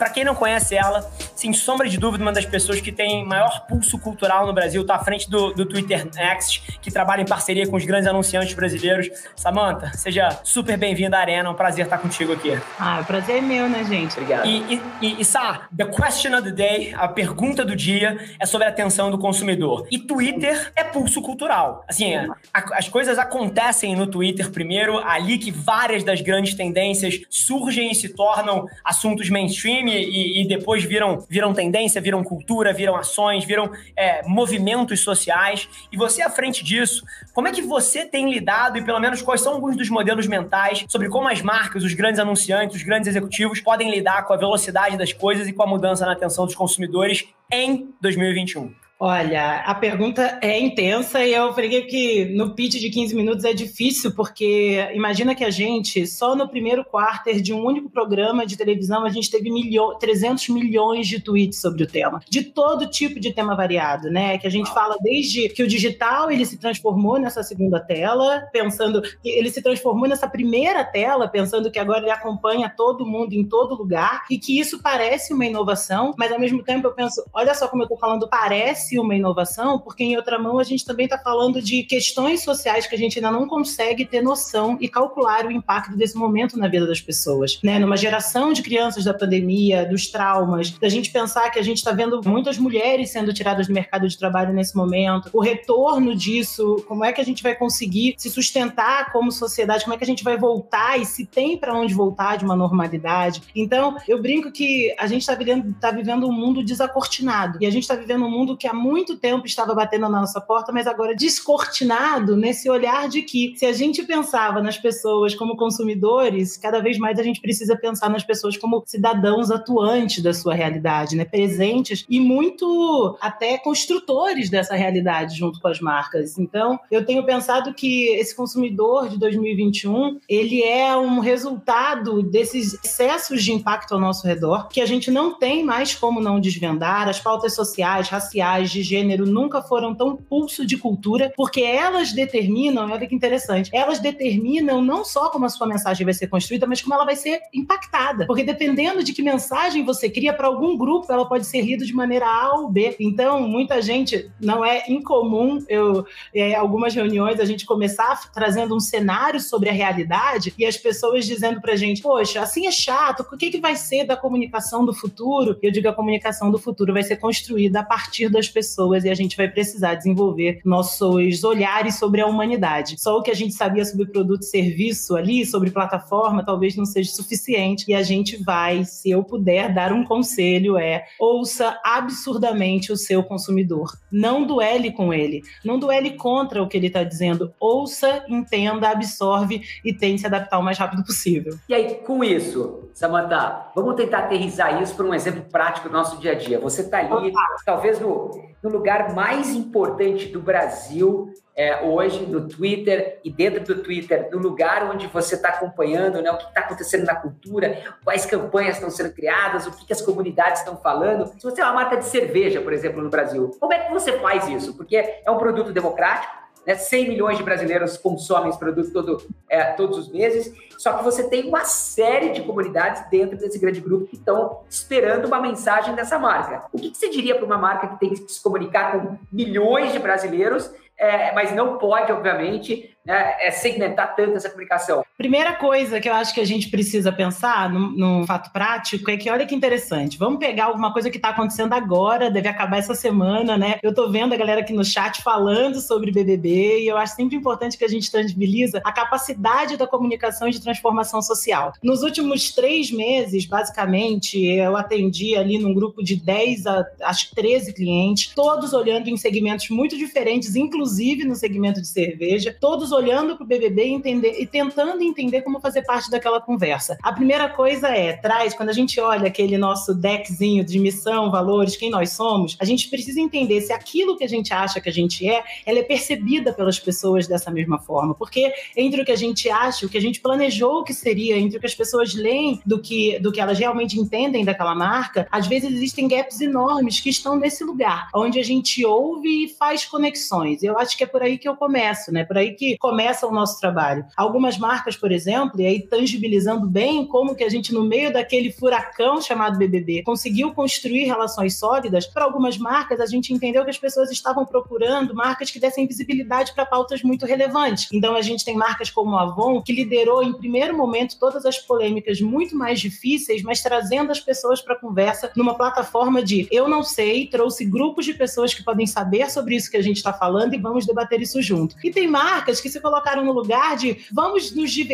para 0.00 0.08
quem 0.08 0.24
não 0.24 0.34
conhece 0.34 0.74
ela, 0.74 1.06
sem 1.40 1.54
sombra 1.54 1.88
de 1.88 1.96
dúvida, 1.96 2.22
uma 2.22 2.32
das 2.32 2.44
pessoas 2.44 2.82
que 2.82 2.92
tem 2.92 3.24
maior 3.24 3.64
pulso 3.66 3.98
cultural 3.98 4.46
no 4.46 4.52
Brasil, 4.52 4.84
tá 4.84 4.96
à 4.96 4.98
frente 4.98 5.28
do, 5.30 5.54
do 5.54 5.64
Twitter 5.64 6.06
Next, 6.14 6.60
que 6.82 6.90
trabalha 6.90 7.22
em 7.22 7.24
parceria 7.24 7.66
com 7.66 7.76
os 7.76 7.84
grandes 7.86 8.06
anunciantes 8.06 8.52
brasileiros. 8.52 9.08
Samantha, 9.34 9.90
seja 9.94 10.28
super 10.44 10.76
bem-vinda 10.76 11.16
à 11.16 11.20
Arena, 11.20 11.48
é 11.48 11.50
um 11.50 11.54
prazer 11.54 11.86
estar 11.86 11.96
contigo 11.96 12.34
aqui. 12.34 12.60
Ah, 12.78 13.00
o 13.00 13.06
prazer 13.06 13.38
é 13.38 13.40
meu, 13.40 13.70
né, 13.70 13.82
gente? 13.84 14.18
Obrigado. 14.18 14.46
E, 14.46 14.82
e, 15.00 15.20
e 15.22 15.24
Sá, 15.24 15.66
the 15.74 15.86
question 15.86 16.34
of 16.34 16.42
the 16.42 16.50
day, 16.50 16.92
a 16.94 17.08
pergunta 17.08 17.64
do 17.64 17.74
dia 17.74 18.18
é 18.38 18.44
sobre 18.44 18.66
a 18.66 18.70
atenção 18.70 19.10
do 19.10 19.16
consumidor. 19.16 19.86
E 19.90 19.98
Twitter 19.98 20.70
é 20.76 20.84
pulso 20.84 21.22
cultural. 21.22 21.86
Assim, 21.88 22.16
a, 22.16 22.30
as 22.52 22.86
coisas 22.90 23.18
acontecem 23.18 23.96
no 23.96 24.06
Twitter 24.06 24.50
primeiro, 24.50 24.98
ali 24.98 25.38
que 25.38 25.50
várias 25.50 26.04
das 26.04 26.20
grandes 26.20 26.52
tendências 26.52 27.18
surgem 27.30 27.92
e 27.92 27.94
se 27.94 28.10
tornam 28.10 28.66
assuntos 28.84 29.30
mainstream 29.30 29.88
e, 29.88 30.42
e 30.42 30.46
depois 30.46 30.84
viram, 30.84 31.24
viram 31.30 31.54
tendência, 31.54 32.00
viram 32.00 32.24
cultura, 32.24 32.72
viram 32.72 32.96
ações, 32.96 33.44
viram 33.44 33.70
é, 33.96 34.26
movimentos 34.26 35.00
sociais. 35.00 35.68
E 35.92 35.96
você, 35.96 36.22
à 36.22 36.28
frente 36.28 36.64
disso, 36.64 37.04
como 37.32 37.46
é 37.46 37.52
que 37.52 37.62
você 37.62 38.04
tem 38.04 38.30
lidado 38.30 38.76
e, 38.76 38.82
pelo 38.82 38.98
menos, 38.98 39.22
quais 39.22 39.40
são 39.40 39.52
alguns 39.52 39.76
dos 39.76 39.88
modelos 39.88 40.26
mentais 40.26 40.84
sobre 40.88 41.08
como 41.08 41.28
as 41.28 41.40
marcas, 41.40 41.84
os 41.84 41.94
grandes 41.94 42.18
anunciantes, 42.18 42.76
os 42.76 42.82
grandes 42.82 43.08
executivos 43.08 43.60
podem 43.60 43.90
lidar 43.90 44.26
com 44.26 44.32
a 44.32 44.36
velocidade 44.36 44.98
das 44.98 45.12
coisas 45.12 45.46
e 45.46 45.52
com 45.52 45.62
a 45.62 45.66
mudança 45.66 46.04
na 46.04 46.12
atenção 46.12 46.44
dos 46.44 46.56
consumidores 46.56 47.28
em 47.52 47.94
2021? 48.00 48.89
Olha, 49.02 49.60
a 49.60 49.74
pergunta 49.74 50.38
é 50.42 50.60
intensa 50.60 51.24
e 51.24 51.32
eu 51.32 51.54
falei 51.54 51.80
que 51.86 52.26
no 52.36 52.54
pitch 52.54 52.74
de 52.74 52.90
15 52.90 53.16
minutos 53.16 53.46
é 53.46 53.54
difícil, 53.54 54.14
porque 54.14 54.90
imagina 54.92 55.34
que 55.34 55.42
a 55.42 55.48
gente, 55.48 56.06
só 56.06 56.36
no 56.36 56.46
primeiro 56.46 56.84
quarter 56.84 57.40
de 57.40 57.54
um 57.54 57.64
único 57.64 57.88
programa 57.88 58.44
de 58.44 58.58
televisão, 58.58 59.02
a 59.02 59.08
gente 59.08 59.30
teve 59.30 59.50
milho 59.50 59.96
300 59.98 60.50
milhões 60.50 61.08
de 61.08 61.18
tweets 61.18 61.62
sobre 61.62 61.82
o 61.82 61.86
tema, 61.86 62.20
de 62.28 62.42
todo 62.42 62.90
tipo 62.90 63.18
de 63.18 63.32
tema 63.32 63.56
variado, 63.56 64.10
né? 64.10 64.36
Que 64.36 64.46
a 64.46 64.50
gente 64.50 64.70
fala 64.70 64.98
desde 65.00 65.48
que 65.48 65.62
o 65.62 65.66
digital 65.66 66.30
ele 66.30 66.44
se 66.44 66.58
transformou 66.58 67.18
nessa 67.18 67.42
segunda 67.42 67.80
tela, 67.80 68.50
pensando 68.52 69.00
que 69.00 69.30
ele 69.30 69.48
se 69.48 69.62
transformou 69.62 70.06
nessa 70.06 70.28
primeira 70.28 70.84
tela, 70.84 71.26
pensando 71.26 71.70
que 71.70 71.78
agora 71.78 72.00
ele 72.00 72.10
acompanha 72.10 72.68
todo 72.68 73.06
mundo 73.06 73.32
em 73.32 73.48
todo 73.48 73.74
lugar 73.74 74.26
e 74.30 74.36
que 74.36 74.60
isso 74.60 74.82
parece 74.82 75.32
uma 75.32 75.46
inovação, 75.46 76.12
mas 76.18 76.30
ao 76.30 76.38
mesmo 76.38 76.62
tempo 76.62 76.86
eu 76.86 76.92
penso, 76.92 77.24
olha 77.32 77.54
só 77.54 77.66
como 77.66 77.84
eu 77.84 77.88
tô 77.88 77.96
falando, 77.96 78.28
parece 78.28 78.89
uma 78.98 79.14
inovação, 79.14 79.78
porque 79.78 80.02
em 80.02 80.16
outra 80.16 80.38
mão 80.38 80.58
a 80.58 80.64
gente 80.64 80.84
também 80.84 81.04
está 81.04 81.18
falando 81.18 81.60
de 81.62 81.82
questões 81.82 82.42
sociais 82.42 82.86
que 82.86 82.94
a 82.94 82.98
gente 82.98 83.18
ainda 83.18 83.30
não 83.30 83.46
consegue 83.46 84.04
ter 84.04 84.22
noção 84.22 84.76
e 84.80 84.88
calcular 84.88 85.46
o 85.46 85.50
impacto 85.50 85.96
desse 85.96 86.16
momento 86.16 86.58
na 86.58 86.68
vida 86.68 86.86
das 86.86 87.00
pessoas. 87.00 87.58
Né? 87.62 87.78
Numa 87.78 87.96
geração 87.96 88.52
de 88.52 88.62
crianças 88.62 89.04
da 89.04 89.14
pandemia, 89.14 89.84
dos 89.84 90.08
traumas, 90.08 90.70
da 90.70 90.88
gente 90.88 91.10
pensar 91.10 91.50
que 91.50 91.58
a 91.58 91.62
gente 91.62 91.78
está 91.78 91.92
vendo 91.92 92.20
muitas 92.24 92.58
mulheres 92.58 93.10
sendo 93.10 93.32
tiradas 93.32 93.66
do 93.66 93.72
mercado 93.72 94.08
de 94.08 94.16
trabalho 94.18 94.52
nesse 94.52 94.76
momento, 94.76 95.30
o 95.32 95.40
retorno 95.40 96.14
disso, 96.14 96.84
como 96.86 97.04
é 97.04 97.12
que 97.12 97.20
a 97.20 97.24
gente 97.24 97.42
vai 97.42 97.54
conseguir 97.54 98.14
se 98.16 98.30
sustentar 98.30 99.12
como 99.12 99.30
sociedade, 99.30 99.84
como 99.84 99.94
é 99.94 99.98
que 99.98 100.04
a 100.04 100.06
gente 100.06 100.24
vai 100.24 100.36
voltar 100.36 101.00
e 101.00 101.04
se 101.04 101.26
tem 101.26 101.56
para 101.56 101.74
onde 101.74 101.94
voltar 101.94 102.36
de 102.36 102.44
uma 102.44 102.56
normalidade. 102.56 103.42
Então, 103.54 103.96
eu 104.08 104.20
brinco 104.20 104.50
que 104.50 104.94
a 104.98 105.06
gente 105.06 105.22
está 105.22 105.34
vivendo, 105.34 105.74
tá 105.80 105.90
vivendo 105.90 106.26
um 106.26 106.32
mundo 106.32 106.62
desacortinado 106.62 107.58
e 107.60 107.66
a 107.66 107.70
gente 107.70 107.82
está 107.82 107.94
vivendo 107.94 108.24
um 108.24 108.30
mundo 108.30 108.56
que 108.56 108.66
há 108.66 108.72
muito 108.80 109.16
tempo 109.16 109.46
estava 109.46 109.74
batendo 109.74 110.08
na 110.08 110.20
nossa 110.20 110.40
porta, 110.40 110.72
mas 110.72 110.86
agora 110.86 111.14
descortinado 111.14 112.36
nesse 112.36 112.68
olhar 112.68 113.08
de 113.08 113.22
que 113.22 113.54
se 113.56 113.66
a 113.66 113.72
gente 113.72 114.02
pensava 114.02 114.62
nas 114.62 114.78
pessoas 114.78 115.34
como 115.34 115.56
consumidores, 115.56 116.56
cada 116.56 116.80
vez 116.80 116.98
mais 116.98 117.18
a 117.18 117.22
gente 117.22 117.40
precisa 117.40 117.76
pensar 117.76 118.08
nas 118.08 118.24
pessoas 118.24 118.56
como 118.56 118.82
cidadãos 118.86 119.50
atuantes 119.50 120.22
da 120.22 120.32
sua 120.32 120.54
realidade, 120.54 121.16
né? 121.16 121.24
presentes 121.24 122.04
e 122.08 122.18
muito 122.18 123.16
até 123.20 123.58
construtores 123.58 124.50
dessa 124.50 124.74
realidade 124.74 125.36
junto 125.36 125.60
com 125.60 125.68
as 125.68 125.80
marcas. 125.80 126.38
Então, 126.38 126.78
eu 126.90 127.04
tenho 127.04 127.24
pensado 127.24 127.74
que 127.74 128.08
esse 128.16 128.34
consumidor 128.34 129.08
de 129.08 129.18
2021, 129.18 130.18
ele 130.28 130.62
é 130.62 130.96
um 130.96 131.20
resultado 131.20 132.22
desses 132.22 132.74
excessos 132.84 133.42
de 133.42 133.52
impacto 133.52 133.92
ao 133.92 134.00
nosso 134.00 134.26
redor, 134.26 134.68
que 134.68 134.80
a 134.80 134.86
gente 134.86 135.10
não 135.10 135.38
tem 135.38 135.64
mais 135.64 135.94
como 135.94 136.20
não 136.20 136.40
desvendar, 136.40 137.08
as 137.08 137.20
pautas 137.20 137.54
sociais, 137.54 138.08
raciais, 138.08 138.69
de 138.70 138.82
gênero 138.82 139.26
nunca 139.26 139.62
foram 139.62 139.94
tão 139.94 140.16
pulso 140.16 140.66
de 140.66 140.76
cultura, 140.76 141.32
porque 141.36 141.60
elas 141.60 142.12
determinam, 142.12 142.90
olha 142.90 143.06
que 143.06 143.14
interessante, 143.14 143.70
elas 143.72 143.98
determinam 143.98 144.82
não 144.82 145.04
só 145.04 145.28
como 145.30 145.46
a 145.46 145.48
sua 145.48 145.66
mensagem 145.66 146.04
vai 146.04 146.14
ser 146.14 146.28
construída, 146.28 146.66
mas 146.66 146.80
como 146.80 146.94
ela 146.94 147.04
vai 147.04 147.16
ser 147.16 147.40
impactada. 147.52 148.26
Porque 148.26 148.44
dependendo 148.44 149.02
de 149.02 149.12
que 149.12 149.22
mensagem 149.22 149.84
você 149.84 150.08
cria 150.08 150.32
para 150.32 150.46
algum 150.46 150.76
grupo, 150.76 151.10
ela 151.12 151.26
pode 151.26 151.46
ser 151.46 151.62
lida 151.62 151.84
de 151.84 151.92
maneira 151.92 152.26
A 152.26 152.54
ou 152.54 152.70
B. 152.70 152.96
Então, 153.00 153.46
muita 153.48 153.80
gente, 153.82 154.30
não 154.40 154.64
é 154.64 154.84
incomum, 154.88 155.64
eu, 155.68 156.04
é, 156.34 156.54
algumas 156.54 156.94
reuniões, 156.94 157.40
a 157.40 157.44
gente 157.44 157.66
começar 157.66 158.30
trazendo 158.32 158.74
um 158.74 158.80
cenário 158.80 159.40
sobre 159.40 159.68
a 159.68 159.72
realidade 159.72 160.54
e 160.58 160.64
as 160.64 160.76
pessoas 160.76 161.26
dizendo 161.26 161.60
pra 161.60 161.76
gente, 161.76 162.02
poxa, 162.02 162.40
assim 162.40 162.66
é 162.66 162.70
chato, 162.70 163.26
o 163.32 163.36
que, 163.36 163.50
que 163.50 163.60
vai 163.60 163.76
ser 163.76 164.04
da 164.04 164.16
comunicação 164.16 164.84
do 164.84 164.92
futuro? 164.92 165.58
Eu 165.62 165.70
digo, 165.70 165.88
a 165.88 165.92
comunicação 165.92 166.50
do 166.50 166.58
futuro 166.58 166.92
vai 166.92 167.02
ser 167.02 167.16
construída 167.16 167.80
a 167.80 167.84
partir 167.84 168.28
das 168.28 168.48
pessoas 168.60 169.04
e 169.04 169.10
a 169.10 169.14
gente 169.14 169.36
vai 169.36 169.48
precisar 169.48 169.94
desenvolver 169.94 170.60
nossos 170.64 171.42
olhares 171.44 171.98
sobre 171.98 172.20
a 172.20 172.26
humanidade. 172.26 173.00
Só 173.00 173.16
o 173.16 173.22
que 173.22 173.30
a 173.30 173.34
gente 173.34 173.54
sabia 173.54 173.84
sobre 173.86 174.06
produto 174.06 174.42
e 174.42 174.46
serviço 174.46 175.16
ali, 175.16 175.46
sobre 175.46 175.70
plataforma, 175.70 176.44
talvez 176.44 176.76
não 176.76 176.84
seja 176.84 177.10
suficiente 177.10 177.86
e 177.88 177.94
a 177.94 178.02
gente 178.02 178.42
vai, 178.42 178.84
se 178.84 179.10
eu 179.10 179.24
puder 179.24 179.72
dar 179.72 179.92
um 179.92 180.04
conselho, 180.04 180.76
é 180.76 181.06
ouça 181.18 181.78
absurdamente 181.82 182.92
o 182.92 182.96
seu 182.96 183.22
consumidor. 183.22 183.96
Não 184.12 184.46
duele 184.46 184.92
com 184.92 185.14
ele, 185.14 185.42
não 185.64 185.78
duele 185.78 186.10
contra 186.10 186.62
o 186.62 186.68
que 186.68 186.76
ele 186.76 186.88
está 186.88 187.02
dizendo. 187.02 187.52
Ouça, 187.58 188.24
entenda, 188.28 188.90
absorve 188.90 189.62
e 189.82 189.94
tente 189.94 190.20
se 190.20 190.26
adaptar 190.26 190.58
o 190.58 190.62
mais 190.62 190.76
rápido 190.76 191.02
possível. 191.02 191.56
E 191.66 191.74
aí, 191.74 191.94
com 192.06 192.22
isso, 192.22 192.90
Samantha, 192.92 193.70
vamos 193.74 193.94
tentar 193.94 194.18
aterrizar 194.18 194.82
isso 194.82 194.94
para 194.94 195.06
um 195.06 195.14
exemplo 195.14 195.42
prático 195.50 195.88
do 195.88 195.92
nosso 195.92 196.18
dia 196.18 196.32
a 196.32 196.34
dia. 196.34 196.60
Você 196.60 196.82
está 196.82 196.98
ali, 196.98 197.30
Opa. 197.30 197.40
talvez 197.64 197.98
no, 198.00 198.49
no 198.62 198.70
lugar 198.70 199.14
mais 199.14 199.50
importante 199.50 200.26
do 200.26 200.40
Brasil 200.40 201.32
é, 201.56 201.82
hoje, 201.82 202.24
no 202.24 202.48
Twitter, 202.48 203.20
e 203.22 203.30
dentro 203.30 203.62
do 203.62 203.82
Twitter, 203.82 204.30
no 204.32 204.38
lugar 204.38 204.90
onde 204.90 205.06
você 205.08 205.34
está 205.34 205.50
acompanhando 205.50 206.22
né, 206.22 206.30
o 206.30 206.38
que 206.38 206.44
está 206.44 206.60
acontecendo 206.60 207.04
na 207.04 207.14
cultura, 207.14 207.82
quais 208.02 208.24
campanhas 208.24 208.76
estão 208.76 208.88
sendo 208.88 209.12
criadas, 209.12 209.66
o 209.66 209.72
que, 209.72 209.84
que 209.84 209.92
as 209.92 210.00
comunidades 210.00 210.60
estão 210.60 210.76
falando. 210.76 211.26
Se 211.38 211.42
você 211.42 211.60
é 211.60 211.64
uma 211.64 211.74
marca 211.74 211.96
de 211.96 212.06
cerveja, 212.06 212.60
por 212.60 212.72
exemplo, 212.72 213.02
no 213.02 213.10
Brasil, 213.10 213.50
como 213.60 213.74
é 213.74 213.78
que 213.78 213.92
você 213.92 214.18
faz 214.20 214.48
isso? 214.48 214.74
Porque 214.74 214.96
é 214.96 215.30
um 215.30 215.36
produto 215.36 215.72
democrático, 215.72 216.32
né? 216.66 216.74
100 216.74 217.08
milhões 217.08 217.38
de 217.38 217.42
brasileiros 217.42 217.96
consomem 217.96 218.50
esse 218.50 218.58
produto 218.58 218.92
todo, 218.92 219.26
é, 219.48 219.64
todos 219.72 219.98
os 219.98 220.08
meses, 220.12 220.52
só 220.78 220.94
que 220.94 221.04
você 221.04 221.28
tem 221.28 221.46
uma 221.46 221.64
série 221.64 222.30
de 222.30 222.42
comunidades 222.42 223.08
dentro 223.10 223.36
desse 223.36 223.58
grande 223.58 223.80
grupo 223.80 224.06
que 224.06 224.16
estão 224.16 224.62
esperando 224.68 225.26
uma 225.26 225.40
mensagem 225.40 225.94
dessa 225.94 226.18
marca. 226.18 226.66
O 226.72 226.78
que, 226.78 226.90
que 226.90 226.96
você 226.96 227.10
diria 227.10 227.34
para 227.34 227.44
uma 227.44 227.58
marca 227.58 227.88
que 227.88 228.00
tem 228.00 228.10
que 228.10 228.32
se 228.32 228.42
comunicar 228.42 228.92
com 228.92 229.18
milhões 229.30 229.92
de 229.92 229.98
brasileiros, 229.98 230.70
é, 230.96 231.34
mas 231.34 231.52
não 231.54 231.76
pode, 231.76 232.10
obviamente, 232.12 232.96
né, 233.04 233.36
é 233.40 233.50
segmentar 233.50 234.14
tanto 234.16 234.36
essa 234.36 234.48
comunicação? 234.48 235.04
Primeira 235.20 235.52
coisa 235.52 236.00
que 236.00 236.08
eu 236.08 236.14
acho 236.14 236.34
que 236.34 236.40
a 236.40 236.46
gente 236.46 236.70
precisa 236.70 237.12
pensar 237.12 237.70
no, 237.70 237.90
no 237.90 238.26
fato 238.26 238.50
prático 238.50 239.10
é 239.10 239.16
que, 239.16 239.30
olha 239.30 239.46
que 239.46 239.54
interessante, 239.54 240.18
vamos 240.18 240.38
pegar 240.38 240.64
alguma 240.64 240.92
coisa 240.92 241.10
que 241.10 241.18
está 241.18 241.28
acontecendo 241.28 241.74
agora, 241.74 242.30
deve 242.30 242.48
acabar 242.48 242.78
essa 242.78 242.94
semana, 242.94 243.56
né? 243.56 243.78
Eu 243.82 243.94
tô 243.94 244.10
vendo 244.10 244.32
a 244.32 244.36
galera 244.36 244.62
aqui 244.62 244.72
no 244.72 244.84
chat 244.84 245.22
falando 245.22 245.80
sobre 245.80 246.10
BBB 246.10 246.80
e 246.80 246.88
eu 246.88 246.96
acho 246.96 247.14
sempre 247.14 247.36
importante 247.36 247.76
que 247.76 247.84
a 247.84 247.88
gente 247.88 248.10
tangibiliza 248.10 248.80
a 248.84 248.90
capacidade 248.90 249.76
da 249.76 249.86
comunicação 249.86 250.48
e 250.48 250.52
de 250.52 250.60
transformação 250.60 251.20
social. 251.20 251.74
Nos 251.82 252.02
últimos 252.02 252.50
três 252.52 252.90
meses, 252.90 253.46
basicamente, 253.46 254.42
eu 254.42 254.76
atendi 254.76 255.36
ali 255.36 255.58
num 255.58 255.74
grupo 255.74 256.02
de 256.02 256.16
10 256.16 256.66
a 256.66 256.84
acho 257.02 257.28
que 257.28 257.34
13 257.36 257.72
clientes, 257.74 258.32
todos 258.34 258.72
olhando 258.72 259.08
em 259.08 259.16
segmentos 259.16 259.68
muito 259.70 259.96
diferentes, 259.96 260.56
inclusive 260.56 261.24
no 261.24 261.36
segmento 261.36 261.80
de 261.80 261.86
cerveja, 261.86 262.56
todos 262.58 262.80
todos 262.80 262.92
olhando 262.92 263.36
para 263.36 263.44
o 263.44 263.46
BBB 263.46 263.84
e, 263.88 263.92
entender, 263.92 264.40
e 264.40 264.46
tentando 264.46 265.02
entender 265.10 265.42
como 265.42 265.60
fazer 265.60 265.82
parte 265.82 266.10
daquela 266.10 266.40
conversa. 266.40 266.98
A 267.02 267.12
primeira 267.12 267.48
coisa 267.48 267.88
é, 267.88 268.12
traz, 268.12 268.54
quando 268.54 268.70
a 268.70 268.72
gente 268.72 269.00
olha 269.00 269.28
aquele 269.28 269.58
nosso 269.58 269.94
deckzinho 269.94 270.64
de 270.64 270.78
missão, 270.78 271.30
valores, 271.30 271.76
quem 271.76 271.90
nós 271.90 272.12
somos, 272.12 272.56
a 272.60 272.64
gente 272.64 272.88
precisa 272.88 273.20
entender 273.20 273.60
se 273.60 273.72
aquilo 273.72 274.16
que 274.16 274.24
a 274.24 274.28
gente 274.28 274.52
acha 274.52 274.80
que 274.80 274.88
a 274.88 274.92
gente 274.92 275.28
é, 275.28 275.42
ela 275.66 275.78
é 275.78 275.82
percebida 275.82 276.52
pelas 276.52 276.78
pessoas 276.78 277.26
dessa 277.26 277.50
mesma 277.50 277.78
forma. 277.78 278.14
Porque 278.14 278.52
entre 278.76 279.02
o 279.02 279.04
que 279.04 279.12
a 279.12 279.16
gente 279.16 279.48
acha, 279.48 279.86
o 279.86 279.88
que 279.88 279.98
a 279.98 280.00
gente 280.00 280.20
planejou 280.20 280.84
que 280.84 280.94
seria, 280.94 281.38
entre 281.38 281.58
o 281.58 281.60
que 281.60 281.66
as 281.66 281.74
pessoas 281.74 282.14
leem 282.14 282.60
do 282.64 282.80
que, 282.80 283.18
do 283.18 283.32
que 283.32 283.40
elas 283.40 283.58
realmente 283.58 283.98
entendem 283.98 284.44
daquela 284.44 284.74
marca, 284.74 285.26
às 285.30 285.46
vezes 285.46 285.72
existem 285.72 286.08
gaps 286.08 286.40
enormes 286.40 287.00
que 287.00 287.10
estão 287.10 287.36
nesse 287.36 287.64
lugar, 287.64 288.08
onde 288.14 288.38
a 288.38 288.42
gente 288.42 288.84
ouve 288.84 289.44
e 289.44 289.48
faz 289.48 289.84
conexões. 289.84 290.62
Eu 290.62 290.78
acho 290.78 290.96
que 290.96 291.04
é 291.04 291.06
por 291.06 291.22
aí 291.22 291.38
que 291.38 291.48
eu 291.48 291.56
começo, 291.56 292.12
né? 292.12 292.24
Por 292.24 292.38
aí 292.38 292.54
que 292.54 292.76
começa 292.78 293.26
o 293.26 293.32
nosso 293.32 293.60
trabalho. 293.60 294.04
Algumas 294.16 294.58
marcas 294.58 294.96
por 295.00 295.10
exemplo, 295.10 295.60
e 295.60 295.66
aí 295.66 295.80
tangibilizando 295.80 296.66
bem 296.68 297.06
como 297.06 297.34
que 297.34 297.42
a 297.42 297.48
gente, 297.48 297.72
no 297.72 297.82
meio 297.82 298.12
daquele 298.12 298.52
furacão 298.52 299.20
chamado 299.20 299.58
BBB, 299.58 300.02
conseguiu 300.02 300.52
construir 300.52 301.04
relações 301.04 301.58
sólidas, 301.58 302.06
para 302.06 302.24
algumas 302.24 302.58
marcas, 302.58 303.00
a 303.00 303.06
gente 303.06 303.32
entendeu 303.32 303.64
que 303.64 303.70
as 303.70 303.78
pessoas 303.78 304.10
estavam 304.10 304.44
procurando 304.44 305.14
marcas 305.14 305.50
que 305.50 305.58
dessem 305.58 305.86
visibilidade 305.86 306.52
para 306.54 306.66
pautas 306.66 307.02
muito 307.02 307.24
relevantes. 307.24 307.88
Então, 307.92 308.14
a 308.14 308.22
gente 308.22 308.44
tem 308.44 308.56
marcas 308.56 308.90
como 308.90 309.16
a 309.16 309.22
Avon, 309.22 309.62
que 309.62 309.72
liderou 309.72 310.22
em 310.22 310.32
primeiro 310.32 310.76
momento 310.76 311.18
todas 311.18 311.46
as 311.46 311.58
polêmicas 311.58 312.20
muito 312.20 312.54
mais 312.54 312.78
difíceis, 312.78 313.42
mas 313.42 313.62
trazendo 313.62 314.12
as 314.12 314.20
pessoas 314.20 314.60
para 314.60 314.74
a 314.74 314.78
conversa 314.78 315.32
numa 315.34 315.56
plataforma 315.56 316.22
de 316.22 316.46
eu 316.50 316.68
não 316.68 316.82
sei, 316.82 317.26
trouxe 317.26 317.64
grupos 317.64 318.04
de 318.04 318.12
pessoas 318.12 318.52
que 318.52 318.62
podem 318.62 318.86
saber 318.86 319.30
sobre 319.30 319.56
isso 319.56 319.70
que 319.70 319.76
a 319.76 319.82
gente 319.82 319.96
está 319.96 320.12
falando 320.12 320.54
e 320.54 320.58
vamos 320.58 320.86
debater 320.86 321.22
isso 321.22 321.40
junto. 321.40 321.74
E 321.82 321.90
tem 321.90 322.06
marcas 322.06 322.60
que 322.60 322.68
se 322.68 322.80
colocaram 322.80 323.24
no 323.24 323.32
lugar 323.32 323.76
de 323.76 323.98
vamos 324.12 324.54
nos 324.54 324.70
divertir 324.70 324.89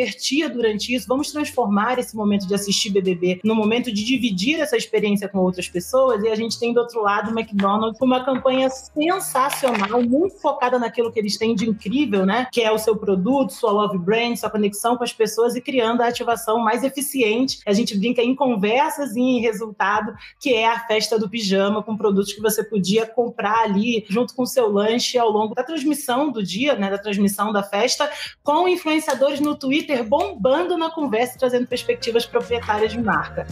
durante 0.53 0.95
isso, 0.95 1.07
vamos 1.09 1.31
transformar 1.31 1.99
esse 1.99 2.15
momento 2.17 2.47
de 2.47 2.55
assistir 2.55 2.91
BBB 2.91 3.41
no 3.45 3.55
momento 3.55 3.93
de 3.93 4.05
dividir 4.05 4.61
essa 4.61 4.77
experiência 4.77 5.29
com 5.29 5.39
outras 5.39 5.69
pessoas. 5.69 6.23
E 6.23 6.29
a 6.29 6.35
gente 6.35 6.59
tem 6.59 6.73
do 6.73 6.81
outro 6.81 7.03
lado 7.03 7.31
o 7.31 7.39
McDonald's 7.39 7.99
com 7.99 8.05
uma 8.05 8.25
campanha 8.25 8.69
sensacional, 8.71 10.03
muito 10.03 10.39
focada 10.41 10.79
naquilo 10.79 11.13
que 11.13 11.19
eles 11.19 11.37
têm 11.37 11.55
de 11.55 11.69
incrível, 11.69 12.27
né? 12.27 12.47
Que 12.53 12.63
é 12.63 12.71
o 12.71 12.79
seu 12.79 12.97
produto, 12.97 13.53
sua 13.53 13.71
love 13.71 13.99
brand, 13.99 14.37
sua 14.37 14.51
conexão 14.51 14.97
com 14.97 15.05
as 15.05 15.13
pessoas 15.13 15.55
e 15.55 15.61
criando 15.61 16.03
a 16.03 16.09
ativação 16.09 16.59
mais 16.59 16.83
eficiente. 16.83 17.61
A 17.67 17.73
gente 17.73 17.97
brinca 17.97 18.23
em 18.23 18.35
conversas 18.35 19.15
e 19.17 19.21
em 19.21 19.41
resultado, 19.41 20.15
que 20.41 20.53
é 20.53 20.67
a 20.67 20.81
festa 20.87 21.19
do 21.19 21.29
pijama, 21.29 21.83
com 21.83 21.97
produtos 21.97 22.33
que 22.33 22.41
você 22.41 22.63
podia 22.63 23.07
comprar 23.07 23.65
ali 23.65 24.05
junto 24.09 24.35
com 24.35 24.43
o 24.43 24.47
seu 24.47 24.71
lanche 24.71 25.19
ao 25.19 25.31
longo 25.31 25.55
da 25.55 25.63
transmissão 25.63 26.31
do 26.31 26.43
dia, 26.43 26.75
né? 26.75 26.91
Da 26.91 26.99
transmissão 26.99 27.53
da 27.53 27.63
festa, 27.63 28.11
com 28.43 28.69
influenciadores 28.69 29.41
no 29.41 29.57
Twitter 29.57 29.76
bombando 30.03 30.77
na 30.77 30.91
conversa, 30.91 31.39
trazendo 31.39 31.67
perspectivas 31.67 32.27
proprietárias 32.27 32.93
de 32.93 33.01
marca. 33.01 33.47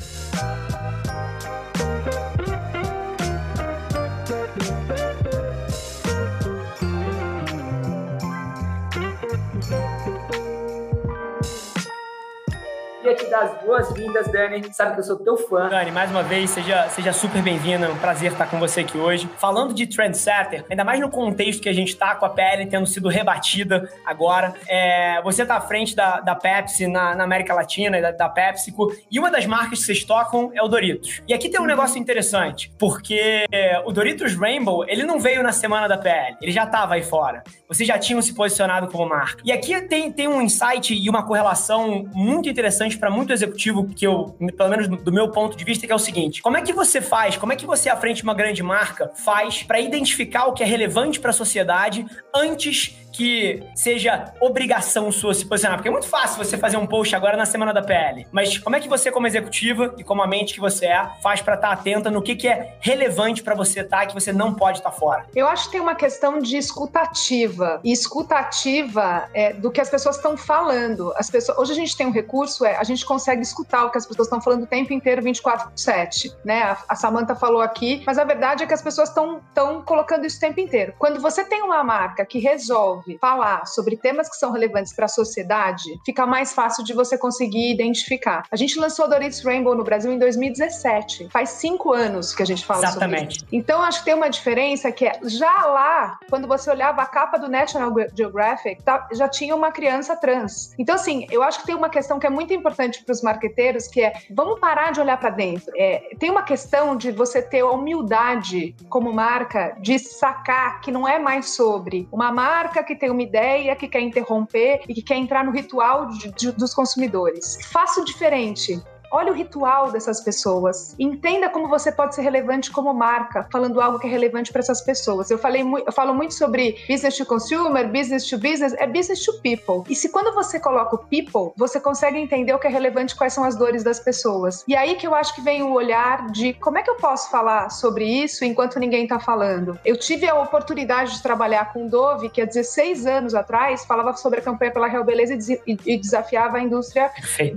Queria 13.14 13.16
te 13.16 13.30
dar 13.30 13.42
as 13.42 13.62
boas-vindas, 13.62 14.30
Dani. 14.30 14.62
Sabe 14.72 14.94
que 14.94 15.00
eu 15.00 15.04
sou 15.04 15.16
teu 15.16 15.36
fã. 15.36 15.68
Dani, 15.68 15.90
mais 15.90 16.10
uma 16.10 16.22
vez, 16.22 16.50
seja, 16.50 16.88
seja 16.88 17.12
super 17.12 17.42
bem-vinda. 17.42 17.86
É 17.86 17.88
um 17.88 17.96
prazer 17.96 18.32
estar 18.32 18.46
com 18.46 18.58
você 18.58 18.80
aqui 18.80 18.98
hoje. 18.98 19.28
Falando 19.38 19.72
de 19.72 19.86
trendsetter, 19.86 20.64
ainda 20.68 20.84
mais 20.84 21.00
no 21.00 21.08
contexto 21.08 21.62
que 21.62 21.68
a 21.68 21.72
gente 21.72 21.88
está 21.88 22.14
com 22.14 22.26
a 22.26 22.30
PL 22.30 22.66
tendo 22.66 22.86
sido 22.86 23.08
rebatida 23.08 23.88
agora. 24.04 24.54
É, 24.68 25.20
você 25.22 25.42
está 25.42 25.56
à 25.56 25.60
frente 25.60 25.94
da, 25.94 26.20
da 26.20 26.34
Pepsi 26.34 26.86
na, 26.86 27.14
na 27.14 27.24
América 27.24 27.54
Latina, 27.54 28.00
da, 28.00 28.10
da 28.10 28.28
PepsiCo, 28.28 28.92
e 29.10 29.18
uma 29.18 29.30
das 29.30 29.46
marcas 29.46 29.80
que 29.80 29.84
vocês 29.84 30.04
tocam 30.04 30.50
é 30.54 30.62
o 30.62 30.68
Doritos. 30.68 31.22
E 31.28 31.34
aqui 31.34 31.48
tem 31.48 31.60
um 31.60 31.66
negócio 31.66 31.98
interessante, 31.98 32.72
porque 32.78 33.46
o 33.84 33.92
Doritos 33.92 34.34
Rainbow, 34.34 34.84
ele 34.88 35.04
não 35.04 35.18
veio 35.18 35.42
na 35.42 35.52
semana 35.52 35.86
da 35.86 35.98
PL, 35.98 36.36
ele 36.40 36.52
já 36.52 36.64
estava 36.64 36.94
aí 36.94 37.02
fora. 37.02 37.42
Vocês 37.68 37.86
já 37.86 37.98
tinham 37.98 38.20
se 38.20 38.34
posicionado 38.34 38.88
como 38.88 39.08
marca. 39.08 39.42
E 39.44 39.52
aqui 39.52 39.80
tem, 39.82 40.10
tem 40.10 40.28
um 40.28 40.40
insight 40.40 40.94
e 40.94 41.08
uma 41.08 41.22
correlação 41.22 42.08
muito 42.12 42.48
interessante 42.48 42.98
para 43.04 43.10
muito 43.10 43.34
executivo 43.34 43.86
que 43.94 44.06
eu, 44.06 44.34
pelo 44.56 44.70
menos 44.70 44.88
do 44.88 45.12
meu 45.12 45.30
ponto 45.30 45.58
de 45.58 45.62
vista, 45.62 45.86
que 45.86 45.92
é 45.92 45.94
o 45.94 45.98
seguinte: 45.98 46.40
como 46.40 46.56
é 46.56 46.62
que 46.62 46.72
você 46.72 47.02
faz, 47.02 47.36
como 47.36 47.52
é 47.52 47.56
que 47.56 47.66
você 47.66 47.90
à 47.90 47.96
frente 47.96 48.18
de 48.18 48.22
uma 48.22 48.32
grande 48.32 48.62
marca 48.62 49.10
faz 49.14 49.62
para 49.62 49.78
identificar 49.78 50.46
o 50.46 50.54
que 50.54 50.62
é 50.62 50.66
relevante 50.66 51.20
para 51.20 51.28
a 51.28 51.34
sociedade 51.34 52.06
antes 52.34 52.96
que 53.14 53.62
seja 53.76 54.34
obrigação 54.40 55.10
sua 55.12 55.32
se 55.32 55.46
posicionar. 55.46 55.78
Porque 55.78 55.88
é 55.88 55.92
muito 55.92 56.08
fácil 56.08 56.36
você 56.36 56.58
fazer 56.58 56.76
um 56.76 56.86
post 56.86 57.14
agora 57.14 57.36
na 57.36 57.46
semana 57.46 57.72
da 57.72 57.80
PL. 57.80 58.26
Mas 58.32 58.58
como 58.58 58.74
é 58.74 58.80
que 58.80 58.88
você, 58.88 59.10
como 59.10 59.26
executiva 59.26 59.94
e 59.96 60.02
como 60.02 60.20
a 60.20 60.26
mente 60.26 60.52
que 60.52 60.60
você 60.60 60.86
é, 60.86 61.08
faz 61.22 61.40
para 61.40 61.54
estar 61.54 61.68
tá 61.68 61.74
atenta 61.74 62.10
no 62.10 62.20
que, 62.20 62.34
que 62.34 62.48
é 62.48 62.76
relevante 62.80 63.42
para 63.42 63.54
você 63.54 63.80
estar 63.80 64.00
tá, 64.00 64.06
que 64.06 64.14
você 64.14 64.32
não 64.32 64.52
pode 64.52 64.78
estar 64.78 64.90
tá 64.90 64.96
fora? 64.96 65.26
Eu 65.34 65.46
acho 65.46 65.66
que 65.66 65.72
tem 65.72 65.80
uma 65.80 65.94
questão 65.94 66.40
de 66.40 66.56
escutativa. 66.56 67.80
E 67.84 67.92
escutativa 67.92 69.28
é 69.32 69.52
do 69.52 69.70
que 69.70 69.80
as 69.80 69.88
pessoas 69.88 70.16
estão 70.16 70.36
falando. 70.36 71.12
As 71.16 71.30
pessoas, 71.30 71.56
hoje 71.56 71.70
a 71.70 71.76
gente 71.76 71.96
tem 71.96 72.08
um 72.08 72.12
recurso, 72.12 72.64
é, 72.64 72.76
a 72.76 72.84
gente 72.84 73.06
consegue 73.06 73.42
escutar 73.42 73.84
o 73.84 73.90
que 73.90 73.98
as 73.98 74.06
pessoas 74.06 74.26
estão 74.26 74.40
falando 74.40 74.64
o 74.64 74.66
tempo 74.66 74.92
inteiro, 74.92 75.22
24 75.22 75.70
por 75.70 75.78
7. 75.78 76.34
Né? 76.44 76.62
A, 76.62 76.78
a 76.88 76.96
Samantha 76.96 77.36
falou 77.36 77.60
aqui, 77.60 78.02
mas 78.04 78.18
a 78.18 78.24
verdade 78.24 78.64
é 78.64 78.66
que 78.66 78.74
as 78.74 78.82
pessoas 78.82 79.08
estão 79.08 79.40
colocando 79.84 80.26
isso 80.26 80.38
o 80.38 80.40
tempo 80.40 80.58
inteiro. 80.58 80.94
Quando 80.98 81.20
você 81.20 81.44
tem 81.44 81.62
uma 81.62 81.84
marca 81.84 82.26
que 82.26 82.40
resolve 82.40 83.03
resolve 83.04 83.18
falar 83.18 83.66
sobre 83.66 83.96
temas 83.96 84.28
que 84.28 84.36
são 84.36 84.50
relevantes 84.50 84.92
para 84.94 85.04
a 85.04 85.08
sociedade, 85.08 86.00
fica 86.04 86.26
mais 86.26 86.52
fácil 86.52 86.84
de 86.84 86.92
você 86.92 87.16
conseguir 87.16 87.72
identificar. 87.72 88.44
A 88.50 88.56
gente 88.56 88.78
lançou 88.78 89.08
Doritos 89.08 89.42
Rainbow 89.42 89.74
no 89.74 89.84
Brasil 89.84 90.12
em 90.12 90.18
2017. 90.18 91.28
Faz 91.30 91.50
cinco 91.50 91.92
anos 91.92 92.34
que 92.34 92.42
a 92.42 92.46
gente 92.46 92.64
fala 92.64 92.84
Exatamente. 92.84 93.20
sobre 93.20 93.34
isso. 93.34 93.46
Então, 93.52 93.82
acho 93.82 94.00
que 94.00 94.06
tem 94.06 94.14
uma 94.14 94.28
diferença 94.28 94.90
que 94.90 95.06
é, 95.06 95.18
já 95.24 95.66
lá, 95.66 96.18
quando 96.28 96.48
você 96.48 96.70
olhava 96.70 97.02
a 97.02 97.06
capa 97.06 97.38
do 97.38 97.48
National 97.48 97.92
Geographic, 98.16 98.82
tá, 98.82 99.08
já 99.12 99.28
tinha 99.28 99.54
uma 99.54 99.70
criança 99.70 100.16
trans. 100.16 100.74
Então, 100.78 100.94
assim, 100.94 101.26
eu 101.30 101.42
acho 101.42 101.60
que 101.60 101.66
tem 101.66 101.74
uma 101.74 101.88
questão 101.88 102.18
que 102.18 102.26
é 102.26 102.30
muito 102.30 102.52
importante 102.52 103.02
para 103.04 103.12
os 103.12 103.22
marqueteiros, 103.22 103.86
que 103.86 104.02
é, 104.02 104.14
vamos 104.30 104.58
parar 104.60 104.92
de 104.92 105.00
olhar 105.00 105.18
para 105.18 105.30
dentro. 105.30 105.72
É, 105.76 106.14
tem 106.18 106.30
uma 106.30 106.42
questão 106.42 106.96
de 106.96 107.10
você 107.10 107.42
ter 107.42 107.60
a 107.60 107.70
humildade 107.70 108.74
como 108.88 109.12
marca 109.12 109.76
de 109.80 109.98
sacar 109.98 110.80
que 110.80 110.90
não 110.90 111.06
é 111.06 111.18
mais 111.18 111.50
sobre 111.50 112.08
uma 112.10 112.32
marca 112.32 112.82
que 112.82 112.93
que 112.94 113.00
tem 113.00 113.10
uma 113.10 113.22
ideia, 113.22 113.76
que 113.76 113.88
quer 113.88 114.00
interromper 114.00 114.80
e 114.88 114.94
que 114.94 115.02
quer 115.02 115.16
entrar 115.16 115.44
no 115.44 115.52
ritual 115.52 116.06
de, 116.08 116.32
de, 116.32 116.52
dos 116.52 116.72
consumidores. 116.74 117.58
Faça 117.70 118.00
o 118.00 118.04
diferente. 118.04 118.80
Olhe 119.14 119.30
o 119.30 119.32
ritual 119.32 119.92
dessas 119.92 120.20
pessoas. 120.20 120.92
Entenda 120.98 121.48
como 121.48 121.68
você 121.68 121.92
pode 121.92 122.16
ser 122.16 122.22
relevante 122.22 122.72
como 122.72 122.92
marca, 122.92 123.46
falando 123.52 123.80
algo 123.80 124.00
que 124.00 124.08
é 124.08 124.10
relevante 124.10 124.50
para 124.50 124.58
essas 124.58 124.80
pessoas. 124.80 125.30
Eu 125.30 125.38
falei 125.38 125.62
eu 125.62 125.92
falo 125.92 126.12
muito 126.12 126.34
sobre 126.34 126.84
business 126.88 127.16
to 127.16 127.24
consumer, 127.24 127.86
business 127.86 128.28
to 128.28 128.36
business, 128.36 128.74
é 128.74 128.88
business 128.88 129.24
to 129.24 129.34
people. 129.34 129.84
E 129.88 129.94
se 129.94 130.08
quando 130.08 130.34
você 130.34 130.58
coloca 130.58 130.96
o 130.96 130.98
people, 130.98 131.52
você 131.56 131.78
consegue 131.78 132.18
entender 132.18 132.52
o 132.54 132.58
que 132.58 132.66
é 132.66 132.70
relevante, 132.70 133.14
quais 133.14 133.32
são 133.32 133.44
as 133.44 133.54
dores 133.54 133.84
das 133.84 134.00
pessoas. 134.00 134.64
E 134.66 134.74
aí 134.74 134.96
que 134.96 135.06
eu 135.06 135.14
acho 135.14 135.32
que 135.32 135.40
vem 135.40 135.62
o 135.62 135.72
olhar 135.74 136.26
de 136.32 136.52
como 136.54 136.78
é 136.78 136.82
que 136.82 136.90
eu 136.90 136.96
posso 136.96 137.30
falar 137.30 137.70
sobre 137.70 138.04
isso 138.04 138.44
enquanto 138.44 138.80
ninguém 138.80 139.04
está 139.04 139.20
falando. 139.20 139.78
Eu 139.84 139.96
tive 139.96 140.26
a 140.26 140.34
oportunidade 140.34 141.12
de 141.12 141.22
trabalhar 141.22 141.72
com 141.72 141.86
Dove, 141.86 142.28
que 142.30 142.42
há 142.42 142.44
16 142.44 143.06
anos 143.06 143.32
atrás 143.32 143.84
falava 143.84 144.12
sobre 144.16 144.40
a 144.40 144.42
campanha 144.42 144.72
pela 144.72 144.88
Real 144.88 145.04
Beleza 145.04 145.38
e 145.64 145.96
desafiava 145.96 146.56
a 146.56 146.60
indústria 146.60 147.12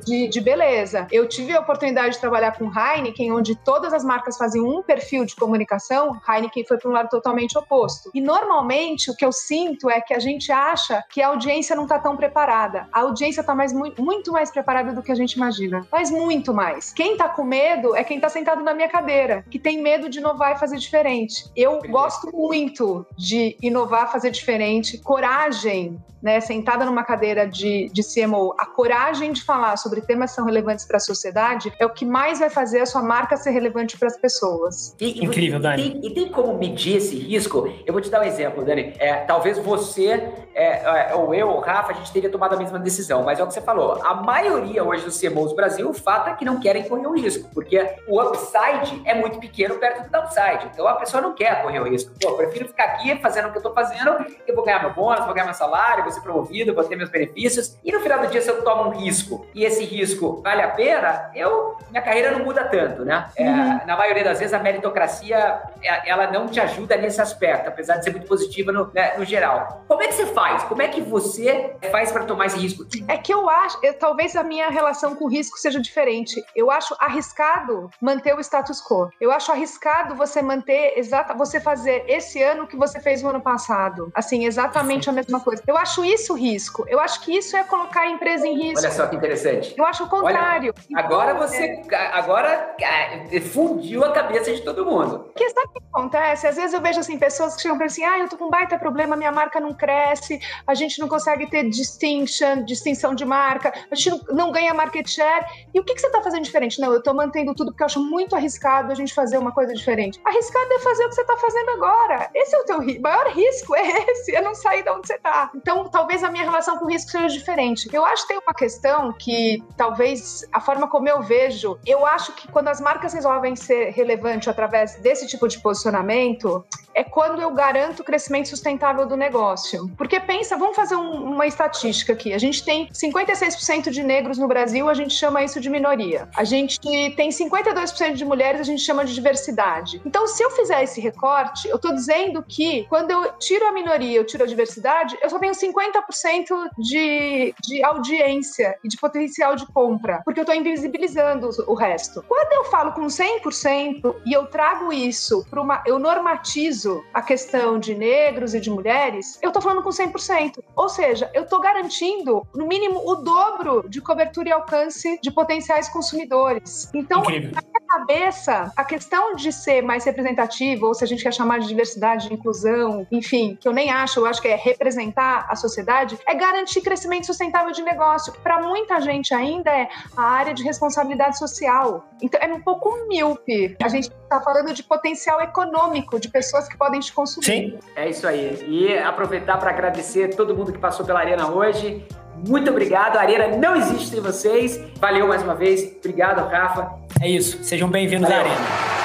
de, 0.05 0.27
de 0.27 0.39
beleza. 0.39 1.07
Eu 1.11 1.27
tive 1.27 1.46
tive 1.47 1.57
a 1.57 1.61
oportunidade 1.61 2.15
de 2.15 2.19
trabalhar 2.19 2.51
com 2.57 2.69
Heineken, 2.69 3.31
onde 3.31 3.55
todas 3.55 3.93
as 3.93 4.03
marcas 4.03 4.37
faziam 4.37 4.67
um 4.67 4.83
perfil 4.83 5.23
de 5.23 5.33
comunicação, 5.33 6.19
Heineken 6.27 6.65
foi 6.65 6.77
para 6.77 6.89
um 6.89 6.93
lado 6.93 7.07
totalmente 7.09 7.57
oposto. 7.57 8.11
E 8.13 8.19
normalmente 8.19 9.09
o 9.09 9.15
que 9.15 9.23
eu 9.23 9.31
sinto 9.31 9.89
é 9.89 10.01
que 10.01 10.13
a 10.13 10.19
gente 10.19 10.51
acha 10.51 11.01
que 11.09 11.21
a 11.21 11.29
audiência 11.29 11.73
não 11.73 11.83
está 11.83 11.97
tão 11.99 12.17
preparada. 12.17 12.87
A 12.91 12.99
audiência 13.01 13.39
está 13.39 13.55
mais, 13.55 13.71
muito 13.71 14.31
mais 14.31 14.51
preparada 14.51 14.91
do 14.91 15.01
que 15.01 15.11
a 15.11 15.15
gente 15.15 15.33
imagina. 15.33 15.87
Mas 15.89 16.11
muito 16.11 16.53
mais. 16.53 16.91
Quem 16.91 17.13
está 17.13 17.29
com 17.29 17.45
medo 17.45 17.95
é 17.95 18.03
quem 18.03 18.17
está 18.17 18.27
sentado 18.27 18.61
na 18.61 18.73
minha 18.73 18.89
cadeira, 18.89 19.45
que 19.49 19.57
tem 19.57 19.81
medo 19.81 20.09
de 20.09 20.19
inovar 20.19 20.51
e 20.51 20.59
fazer 20.59 20.77
diferente. 20.77 21.45
Eu 21.55 21.79
gosto 21.87 22.29
muito 22.35 23.05
de 23.17 23.55
inovar, 23.61 24.11
fazer 24.11 24.31
diferente, 24.31 24.97
coragem 24.97 25.97
né, 26.21 26.39
sentada 26.39 26.85
numa 26.85 27.03
cadeira 27.03 27.47
de, 27.47 27.89
de 27.93 28.01
CMO, 28.03 28.53
a 28.57 28.65
coragem 28.65 29.31
de 29.31 29.43
falar 29.43 29.77
sobre 29.77 30.01
temas 30.01 30.31
que 30.31 30.35
são 30.35 30.45
relevantes 30.45 30.85
para 30.85 30.97
a 30.97 30.99
sociedade 30.99 31.36
é 31.79 31.85
o 31.85 31.89
que 31.89 32.05
mais 32.05 32.39
vai 32.39 32.49
fazer 32.49 32.81
a 32.81 32.85
sua 32.85 33.01
marca 33.01 33.37
ser 33.37 33.51
relevante 33.51 33.97
para 33.97 34.07
as 34.07 34.17
pessoas. 34.17 34.95
E, 34.99 35.23
Incrível, 35.23 35.59
Dani. 35.59 35.81
E 35.81 35.91
tem, 35.91 36.11
e 36.11 36.13
tem, 36.13 36.29
como 36.29 36.57
medir 36.57 36.97
esse 36.97 37.15
risco? 37.15 37.71
Eu 37.85 37.93
vou 37.93 38.01
te 38.01 38.09
dar 38.09 38.21
um 38.21 38.23
exemplo, 38.23 38.63
Dani. 38.63 38.93
É, 38.99 39.15
talvez 39.17 39.57
você, 39.57 40.31
é, 40.53 41.09
é, 41.11 41.15
ou 41.15 41.33
eu, 41.33 41.49
ou 41.49 41.59
Rafa, 41.59 41.91
a 41.91 41.95
gente 41.95 42.11
teria 42.11 42.29
tomado 42.29 42.53
a 42.53 42.57
mesma 42.57 42.79
decisão, 42.79 43.23
mas 43.23 43.39
é 43.39 43.43
o 43.43 43.47
que 43.47 43.53
você 43.53 43.61
falou. 43.61 44.01
A 44.03 44.15
maioria 44.15 44.83
hoje 44.83 45.05
dos 45.05 45.19
CMOs 45.19 45.51
do 45.51 45.55
Brasil, 45.55 45.89
o 45.89 45.93
fato 45.93 46.29
é 46.29 46.33
que 46.33 46.45
não 46.45 46.59
querem 46.59 46.83
correr 46.87 47.07
o 47.07 47.13
risco, 47.13 47.49
porque 47.53 47.77
o 48.07 48.21
upside 48.21 49.01
é 49.05 49.13
muito 49.13 49.39
pequeno 49.39 49.75
perto 49.75 50.03
do 50.03 50.09
downside. 50.09 50.69
Então 50.73 50.87
a 50.87 50.95
pessoa 50.95 51.21
não 51.21 51.33
quer 51.33 51.61
correr 51.61 51.79
o 51.79 51.83
risco. 51.83 52.11
Pô, 52.21 52.29
eu 52.29 52.37
prefiro 52.37 52.67
ficar 52.67 52.85
aqui 52.85 53.15
fazendo 53.21 53.47
o 53.47 53.51
que 53.51 53.57
eu 53.57 53.61
estou 53.61 53.73
fazendo, 53.73 54.25
eu 54.45 54.55
vou 54.55 54.63
ganhar 54.63 54.81
meu 54.81 54.93
bônus, 54.93 55.25
vou 55.25 55.33
ganhar 55.33 55.45
meu 55.45 55.53
salário, 55.53 56.03
vou 56.03 56.11
ser 56.11 56.21
promovido, 56.21 56.73
vou 56.73 56.83
ter 56.83 56.95
meus 56.95 57.09
benefícios. 57.09 57.77
E 57.83 57.91
no 57.91 57.99
final 57.99 58.19
do 58.19 58.27
dia, 58.27 58.41
se 58.41 58.49
eu 58.49 58.63
tomo 58.63 58.89
um 58.89 58.97
risco 58.97 59.45
e 59.53 59.63
esse 59.63 59.83
risco 59.83 60.41
vale 60.43 60.61
a 60.61 60.69
pena, 60.69 61.26
eu, 61.33 61.77
minha 61.89 62.01
carreira 62.01 62.31
não 62.31 62.43
muda 62.43 62.63
tanto, 62.65 63.05
né? 63.05 63.29
É, 63.35 63.49
uhum. 63.49 63.79
Na 63.85 63.97
maioria 63.97 64.23
das 64.23 64.39
vezes, 64.39 64.53
a 64.53 64.59
meritocracia, 64.59 65.61
é, 65.81 66.09
ela 66.09 66.31
não 66.31 66.47
te 66.47 66.59
ajuda 66.59 66.97
nesse 66.97 67.21
aspecto, 67.21 67.67
apesar 67.67 67.97
de 67.97 68.03
ser 68.03 68.11
muito 68.11 68.27
positiva 68.27 68.71
no, 68.71 68.91
né, 68.93 69.15
no 69.17 69.25
geral. 69.25 69.83
Como 69.87 70.01
é 70.01 70.07
que 70.07 70.13
você 70.13 70.25
faz? 70.27 70.63
Como 70.63 70.81
é 70.81 70.87
que 70.87 71.01
você 71.01 71.75
faz 71.91 72.11
para 72.11 72.23
tomar 72.25 72.47
esse 72.47 72.57
risco? 72.57 72.85
É 73.07 73.17
que 73.17 73.33
eu 73.33 73.49
acho, 73.49 73.79
eu, 73.83 73.93
talvez 73.93 74.35
a 74.35 74.43
minha 74.43 74.69
relação 74.69 75.15
com 75.15 75.25
o 75.25 75.27
risco 75.29 75.57
seja 75.57 75.79
diferente. 75.79 76.43
Eu 76.55 76.69
acho 76.71 76.95
arriscado 76.99 77.89
manter 78.01 78.35
o 78.35 78.39
status 78.39 78.81
quo. 78.81 79.09
Eu 79.19 79.31
acho 79.31 79.51
arriscado 79.51 80.15
você 80.15 80.41
manter 80.41 80.97
exata, 80.97 81.33
você 81.33 81.59
fazer 81.59 82.03
esse 82.07 82.41
ano 82.41 82.63
o 82.63 82.67
que 82.67 82.75
você 82.75 82.99
fez 82.99 83.21
no 83.21 83.29
ano 83.29 83.41
passado. 83.41 84.11
Assim, 84.13 84.45
exatamente 84.45 85.09
a 85.09 85.13
mesma 85.13 85.39
coisa. 85.39 85.63
Eu 85.67 85.77
acho 85.77 86.03
isso 86.03 86.33
risco. 86.33 86.85
Eu 86.87 86.99
acho 86.99 87.21
que 87.21 87.35
isso 87.35 87.55
é 87.55 87.63
colocar 87.63 88.01
a 88.01 88.09
empresa 88.09 88.47
em 88.47 88.55
risco. 88.55 88.79
Olha 88.79 88.91
só 88.91 89.07
que 89.07 89.15
interessante. 89.15 89.73
Eu 89.77 89.85
acho 89.85 90.03
o 90.03 90.09
contrário. 90.09 90.73
Olha, 90.95 91.06
agora 91.07 91.33
você 91.33 91.81
agora 92.11 92.75
é, 92.79 93.39
fundiu 93.39 94.03
a 94.03 94.11
cabeça 94.11 94.53
de 94.53 94.61
todo 94.61 94.85
mundo. 94.85 95.19
Porque 95.19 95.49
sabe 95.49 95.67
o 95.69 95.79
que 95.79 95.85
acontece? 95.91 96.47
Às 96.47 96.55
vezes 96.55 96.73
eu 96.73 96.81
vejo 96.81 96.99
assim 96.99 97.17
pessoas 97.17 97.55
que 97.55 97.61
chegam 97.61 97.77
para 97.77 97.87
assim: 97.87 98.03
"Ah, 98.03 98.19
eu 98.19 98.29
tô 98.29 98.37
com 98.37 98.45
um 98.45 98.49
baita 98.49 98.77
problema, 98.77 99.15
minha 99.15 99.31
marca 99.31 99.59
não 99.59 99.73
cresce, 99.73 100.39
a 100.65 100.73
gente 100.73 100.99
não 100.99 101.07
consegue 101.07 101.49
ter 101.49 101.67
distinction, 101.69 102.63
distinção 102.63 103.15
de 103.15 103.25
marca, 103.25 103.73
a 103.89 103.95
gente 103.95 104.09
não, 104.09 104.35
não 104.35 104.51
ganha 104.51 104.73
market 104.73 105.07
share". 105.07 105.45
E 105.73 105.79
o 105.79 105.83
que 105.83 105.93
que 105.93 106.01
você 106.01 106.09
tá 106.09 106.21
fazendo 106.21 106.43
diferente? 106.43 106.79
Não, 106.79 106.93
eu 106.93 107.01
tô 107.01 107.13
mantendo 107.13 107.53
tudo 107.53 107.71
porque 107.71 107.83
eu 107.83 107.85
acho 107.85 108.03
muito 108.03 108.35
arriscado 108.35 108.91
a 108.91 108.95
gente 108.95 109.13
fazer 109.13 109.37
uma 109.37 109.51
coisa 109.51 109.73
diferente. 109.73 110.19
Arriscado 110.25 110.73
é 110.73 110.79
fazer 110.79 111.05
o 111.05 111.09
que 111.09 111.15
você 111.15 111.23
tá 111.23 111.37
fazendo 111.37 111.69
agora. 111.71 112.29
Esse 112.33 112.55
é 112.55 112.59
o 112.59 112.65
teu 112.65 112.77
maior 112.99 113.27
risco 113.27 113.75
é 113.75 114.11
esse, 114.11 114.35
é 114.35 114.41
não 114.41 114.55
sair 114.55 114.83
de 114.83 114.89
onde 114.89 115.07
você 115.07 115.17
tá. 115.17 115.51
Então, 115.55 115.85
talvez 115.89 116.23
a 116.23 116.31
minha 116.31 116.43
relação 116.43 116.77
com 116.77 116.85
o 116.85 116.89
risco 116.89 117.11
seja 117.11 117.27
diferente. 117.27 117.89
Eu 117.93 118.05
acho 118.05 118.23
que 118.23 118.29
tem 118.29 118.37
uma 118.45 118.53
questão 118.53 119.13
que 119.13 119.63
talvez 119.75 120.45
a 120.51 120.59
forma 120.59 120.87
como 120.89 120.96
eu 121.05 121.21
vejo, 121.21 121.77
eu 121.85 122.05
acho 122.05 122.33
que 122.33 122.47
quando 122.47 122.69
as 122.69 122.79
marcas 122.79 123.13
resolvem 123.13 123.55
ser 123.55 123.89
relevantes 123.89 124.47
através 124.47 124.95
desse 124.95 125.27
tipo 125.27 125.47
de 125.47 125.59
posicionamento, 125.59 126.65
é 126.97 127.03
quando 127.03 127.39
eu 127.39 127.53
garanto 127.53 127.99
o 127.99 128.03
crescimento 128.03 128.49
sustentável 128.49 129.05
do 129.05 129.15
negócio. 129.15 129.87
Porque 129.95 130.19
pensa, 130.19 130.57
vamos 130.57 130.75
fazer 130.75 130.95
um, 130.95 131.31
uma 131.33 131.45
estatística 131.45 132.11
aqui. 132.13 132.33
A 132.33 132.39
gente 132.39 132.65
tem 132.65 132.87
56% 132.87 133.91
de 133.91 134.01
negros 134.01 134.39
no 134.39 134.47
Brasil, 134.47 134.89
a 134.89 134.95
gente 134.95 135.13
chama 135.13 135.43
isso 135.43 135.59
de 135.59 135.69
minoria. 135.69 136.27
A 136.35 136.43
gente 136.43 136.79
tem 137.15 137.29
52% 137.29 138.13
de 138.13 138.25
mulheres, 138.25 138.61
a 138.61 138.63
gente 138.63 138.81
chama 138.81 139.05
de 139.05 139.13
diversidade. 139.13 140.01
Então, 140.03 140.25
se 140.25 140.41
eu 140.41 140.49
fizer 140.49 140.83
esse 140.83 140.99
recorte, 140.99 141.69
eu 141.69 141.75
estou 141.75 141.93
dizendo 141.93 142.43
que 142.43 142.87
quando 142.89 143.11
eu 143.11 143.31
tiro 143.33 143.67
a 143.67 143.71
minoria, 143.71 144.17
eu 144.17 144.25
tiro 144.25 144.43
a 144.43 144.47
diversidade, 144.47 145.15
eu 145.21 145.29
só 145.29 145.37
tenho 145.37 145.53
50% 145.53 146.69
de, 146.79 147.53
de 147.61 147.83
audiência 147.83 148.75
e 148.83 148.87
de 148.87 148.97
potencial 148.97 149.55
de 149.55 149.67
compra, 149.67 150.23
porque 150.25 150.39
eu 150.39 150.43
estou 150.43 150.55
invisibilizando 150.55 151.49
o 151.67 151.75
resto. 151.75 152.23
Quando 152.27 152.53
eu 152.53 152.63
falo 152.71 152.91
com 152.93 153.05
100% 153.05 154.15
e 154.25 154.33
eu 154.33 154.47
trago 154.47 154.91
isso 154.91 155.45
para 155.47 155.61
uma. 155.61 155.83
Eu 155.85 155.99
normatizo 155.99 156.86
a 157.13 157.21
questão 157.21 157.79
de 157.79 157.93
negros 157.93 158.53
e 158.53 158.59
de 158.59 158.69
mulheres, 158.69 159.39
eu 159.41 159.51
tô 159.51 159.61
falando 159.61 159.83
com 159.83 159.89
100%. 159.89 160.63
Ou 160.75 160.89
seja, 160.89 161.29
eu 161.33 161.45
tô 161.45 161.59
garantindo, 161.59 162.45
no 162.55 162.67
mínimo, 162.67 163.01
o 163.05 163.15
dobro 163.15 163.87
de 163.87 164.01
cobertura 164.01 164.49
e 164.49 164.51
alcance 164.51 165.19
de 165.21 165.31
potenciais 165.31 165.89
consumidores. 165.89 166.89
Então, 166.93 167.21
Incrível. 167.21 167.51
na 167.51 167.61
minha 167.61 167.87
cabeça, 167.87 168.71
a 168.75 168.83
questão 168.83 169.35
de 169.35 169.51
ser 169.51 169.81
mais 169.81 170.05
representativo, 170.05 170.87
ou 170.87 170.93
se 170.93 171.03
a 171.03 171.07
gente 171.07 171.23
quer 171.23 171.33
chamar 171.33 171.59
de 171.59 171.67
diversidade, 171.67 172.27
de 172.27 172.33
inclusão, 172.33 173.05
enfim, 173.11 173.57
que 173.59 173.67
eu 173.67 173.73
nem 173.73 173.89
acho, 173.91 174.19
eu 174.19 174.25
acho 174.25 174.41
que 174.41 174.47
é 174.47 174.55
representar 174.55 175.47
a 175.49 175.55
sociedade, 175.55 176.17
é 176.27 176.35
garantir 176.35 176.81
crescimento 176.81 177.25
sustentável 177.25 177.71
de 177.71 177.81
negócio. 177.81 178.33
Para 178.43 178.61
muita 178.61 178.99
gente 179.01 179.33
ainda 179.33 179.71
é 179.71 179.89
a 180.15 180.23
área 180.23 180.53
de 180.53 180.63
responsabilidade 180.63 181.37
social. 181.37 182.05
Então, 182.21 182.39
é 182.41 182.53
um 182.53 182.61
pouco 182.61 183.07
míope. 183.07 183.75
A 183.81 183.87
gente 183.87 184.11
está 184.27 184.41
falando 184.41 184.73
de 184.73 184.83
potencial 184.83 185.41
econômico, 185.41 186.19
de 186.19 186.27
pessoas 186.27 186.67
que 186.67 186.77
podem 186.77 186.99
te 186.99 187.11
consumir. 187.11 187.45
Sim, 187.45 187.79
é 187.95 188.09
isso 188.09 188.27
aí. 188.27 188.63
E 188.67 188.97
aproveitar 188.99 189.57
para 189.57 189.71
agradecer 189.71 190.35
todo 190.35 190.55
mundo 190.55 190.71
que 190.71 190.79
passou 190.79 191.05
pela 191.05 191.19
Arena 191.19 191.49
hoje. 191.49 192.05
Muito 192.47 192.69
obrigado. 192.69 193.17
A 193.17 193.21
Arena 193.21 193.57
não 193.57 193.75
existe 193.75 194.09
sem 194.09 194.19
vocês. 194.19 194.79
Valeu 194.99 195.27
mais 195.27 195.41
uma 195.41 195.55
vez. 195.55 195.95
Obrigado, 195.97 196.47
Rafa. 196.47 196.93
É 197.21 197.27
isso. 197.27 197.63
Sejam 197.63 197.89
bem-vindos 197.89 198.29
à 198.29 198.37
Arena. 198.37 198.96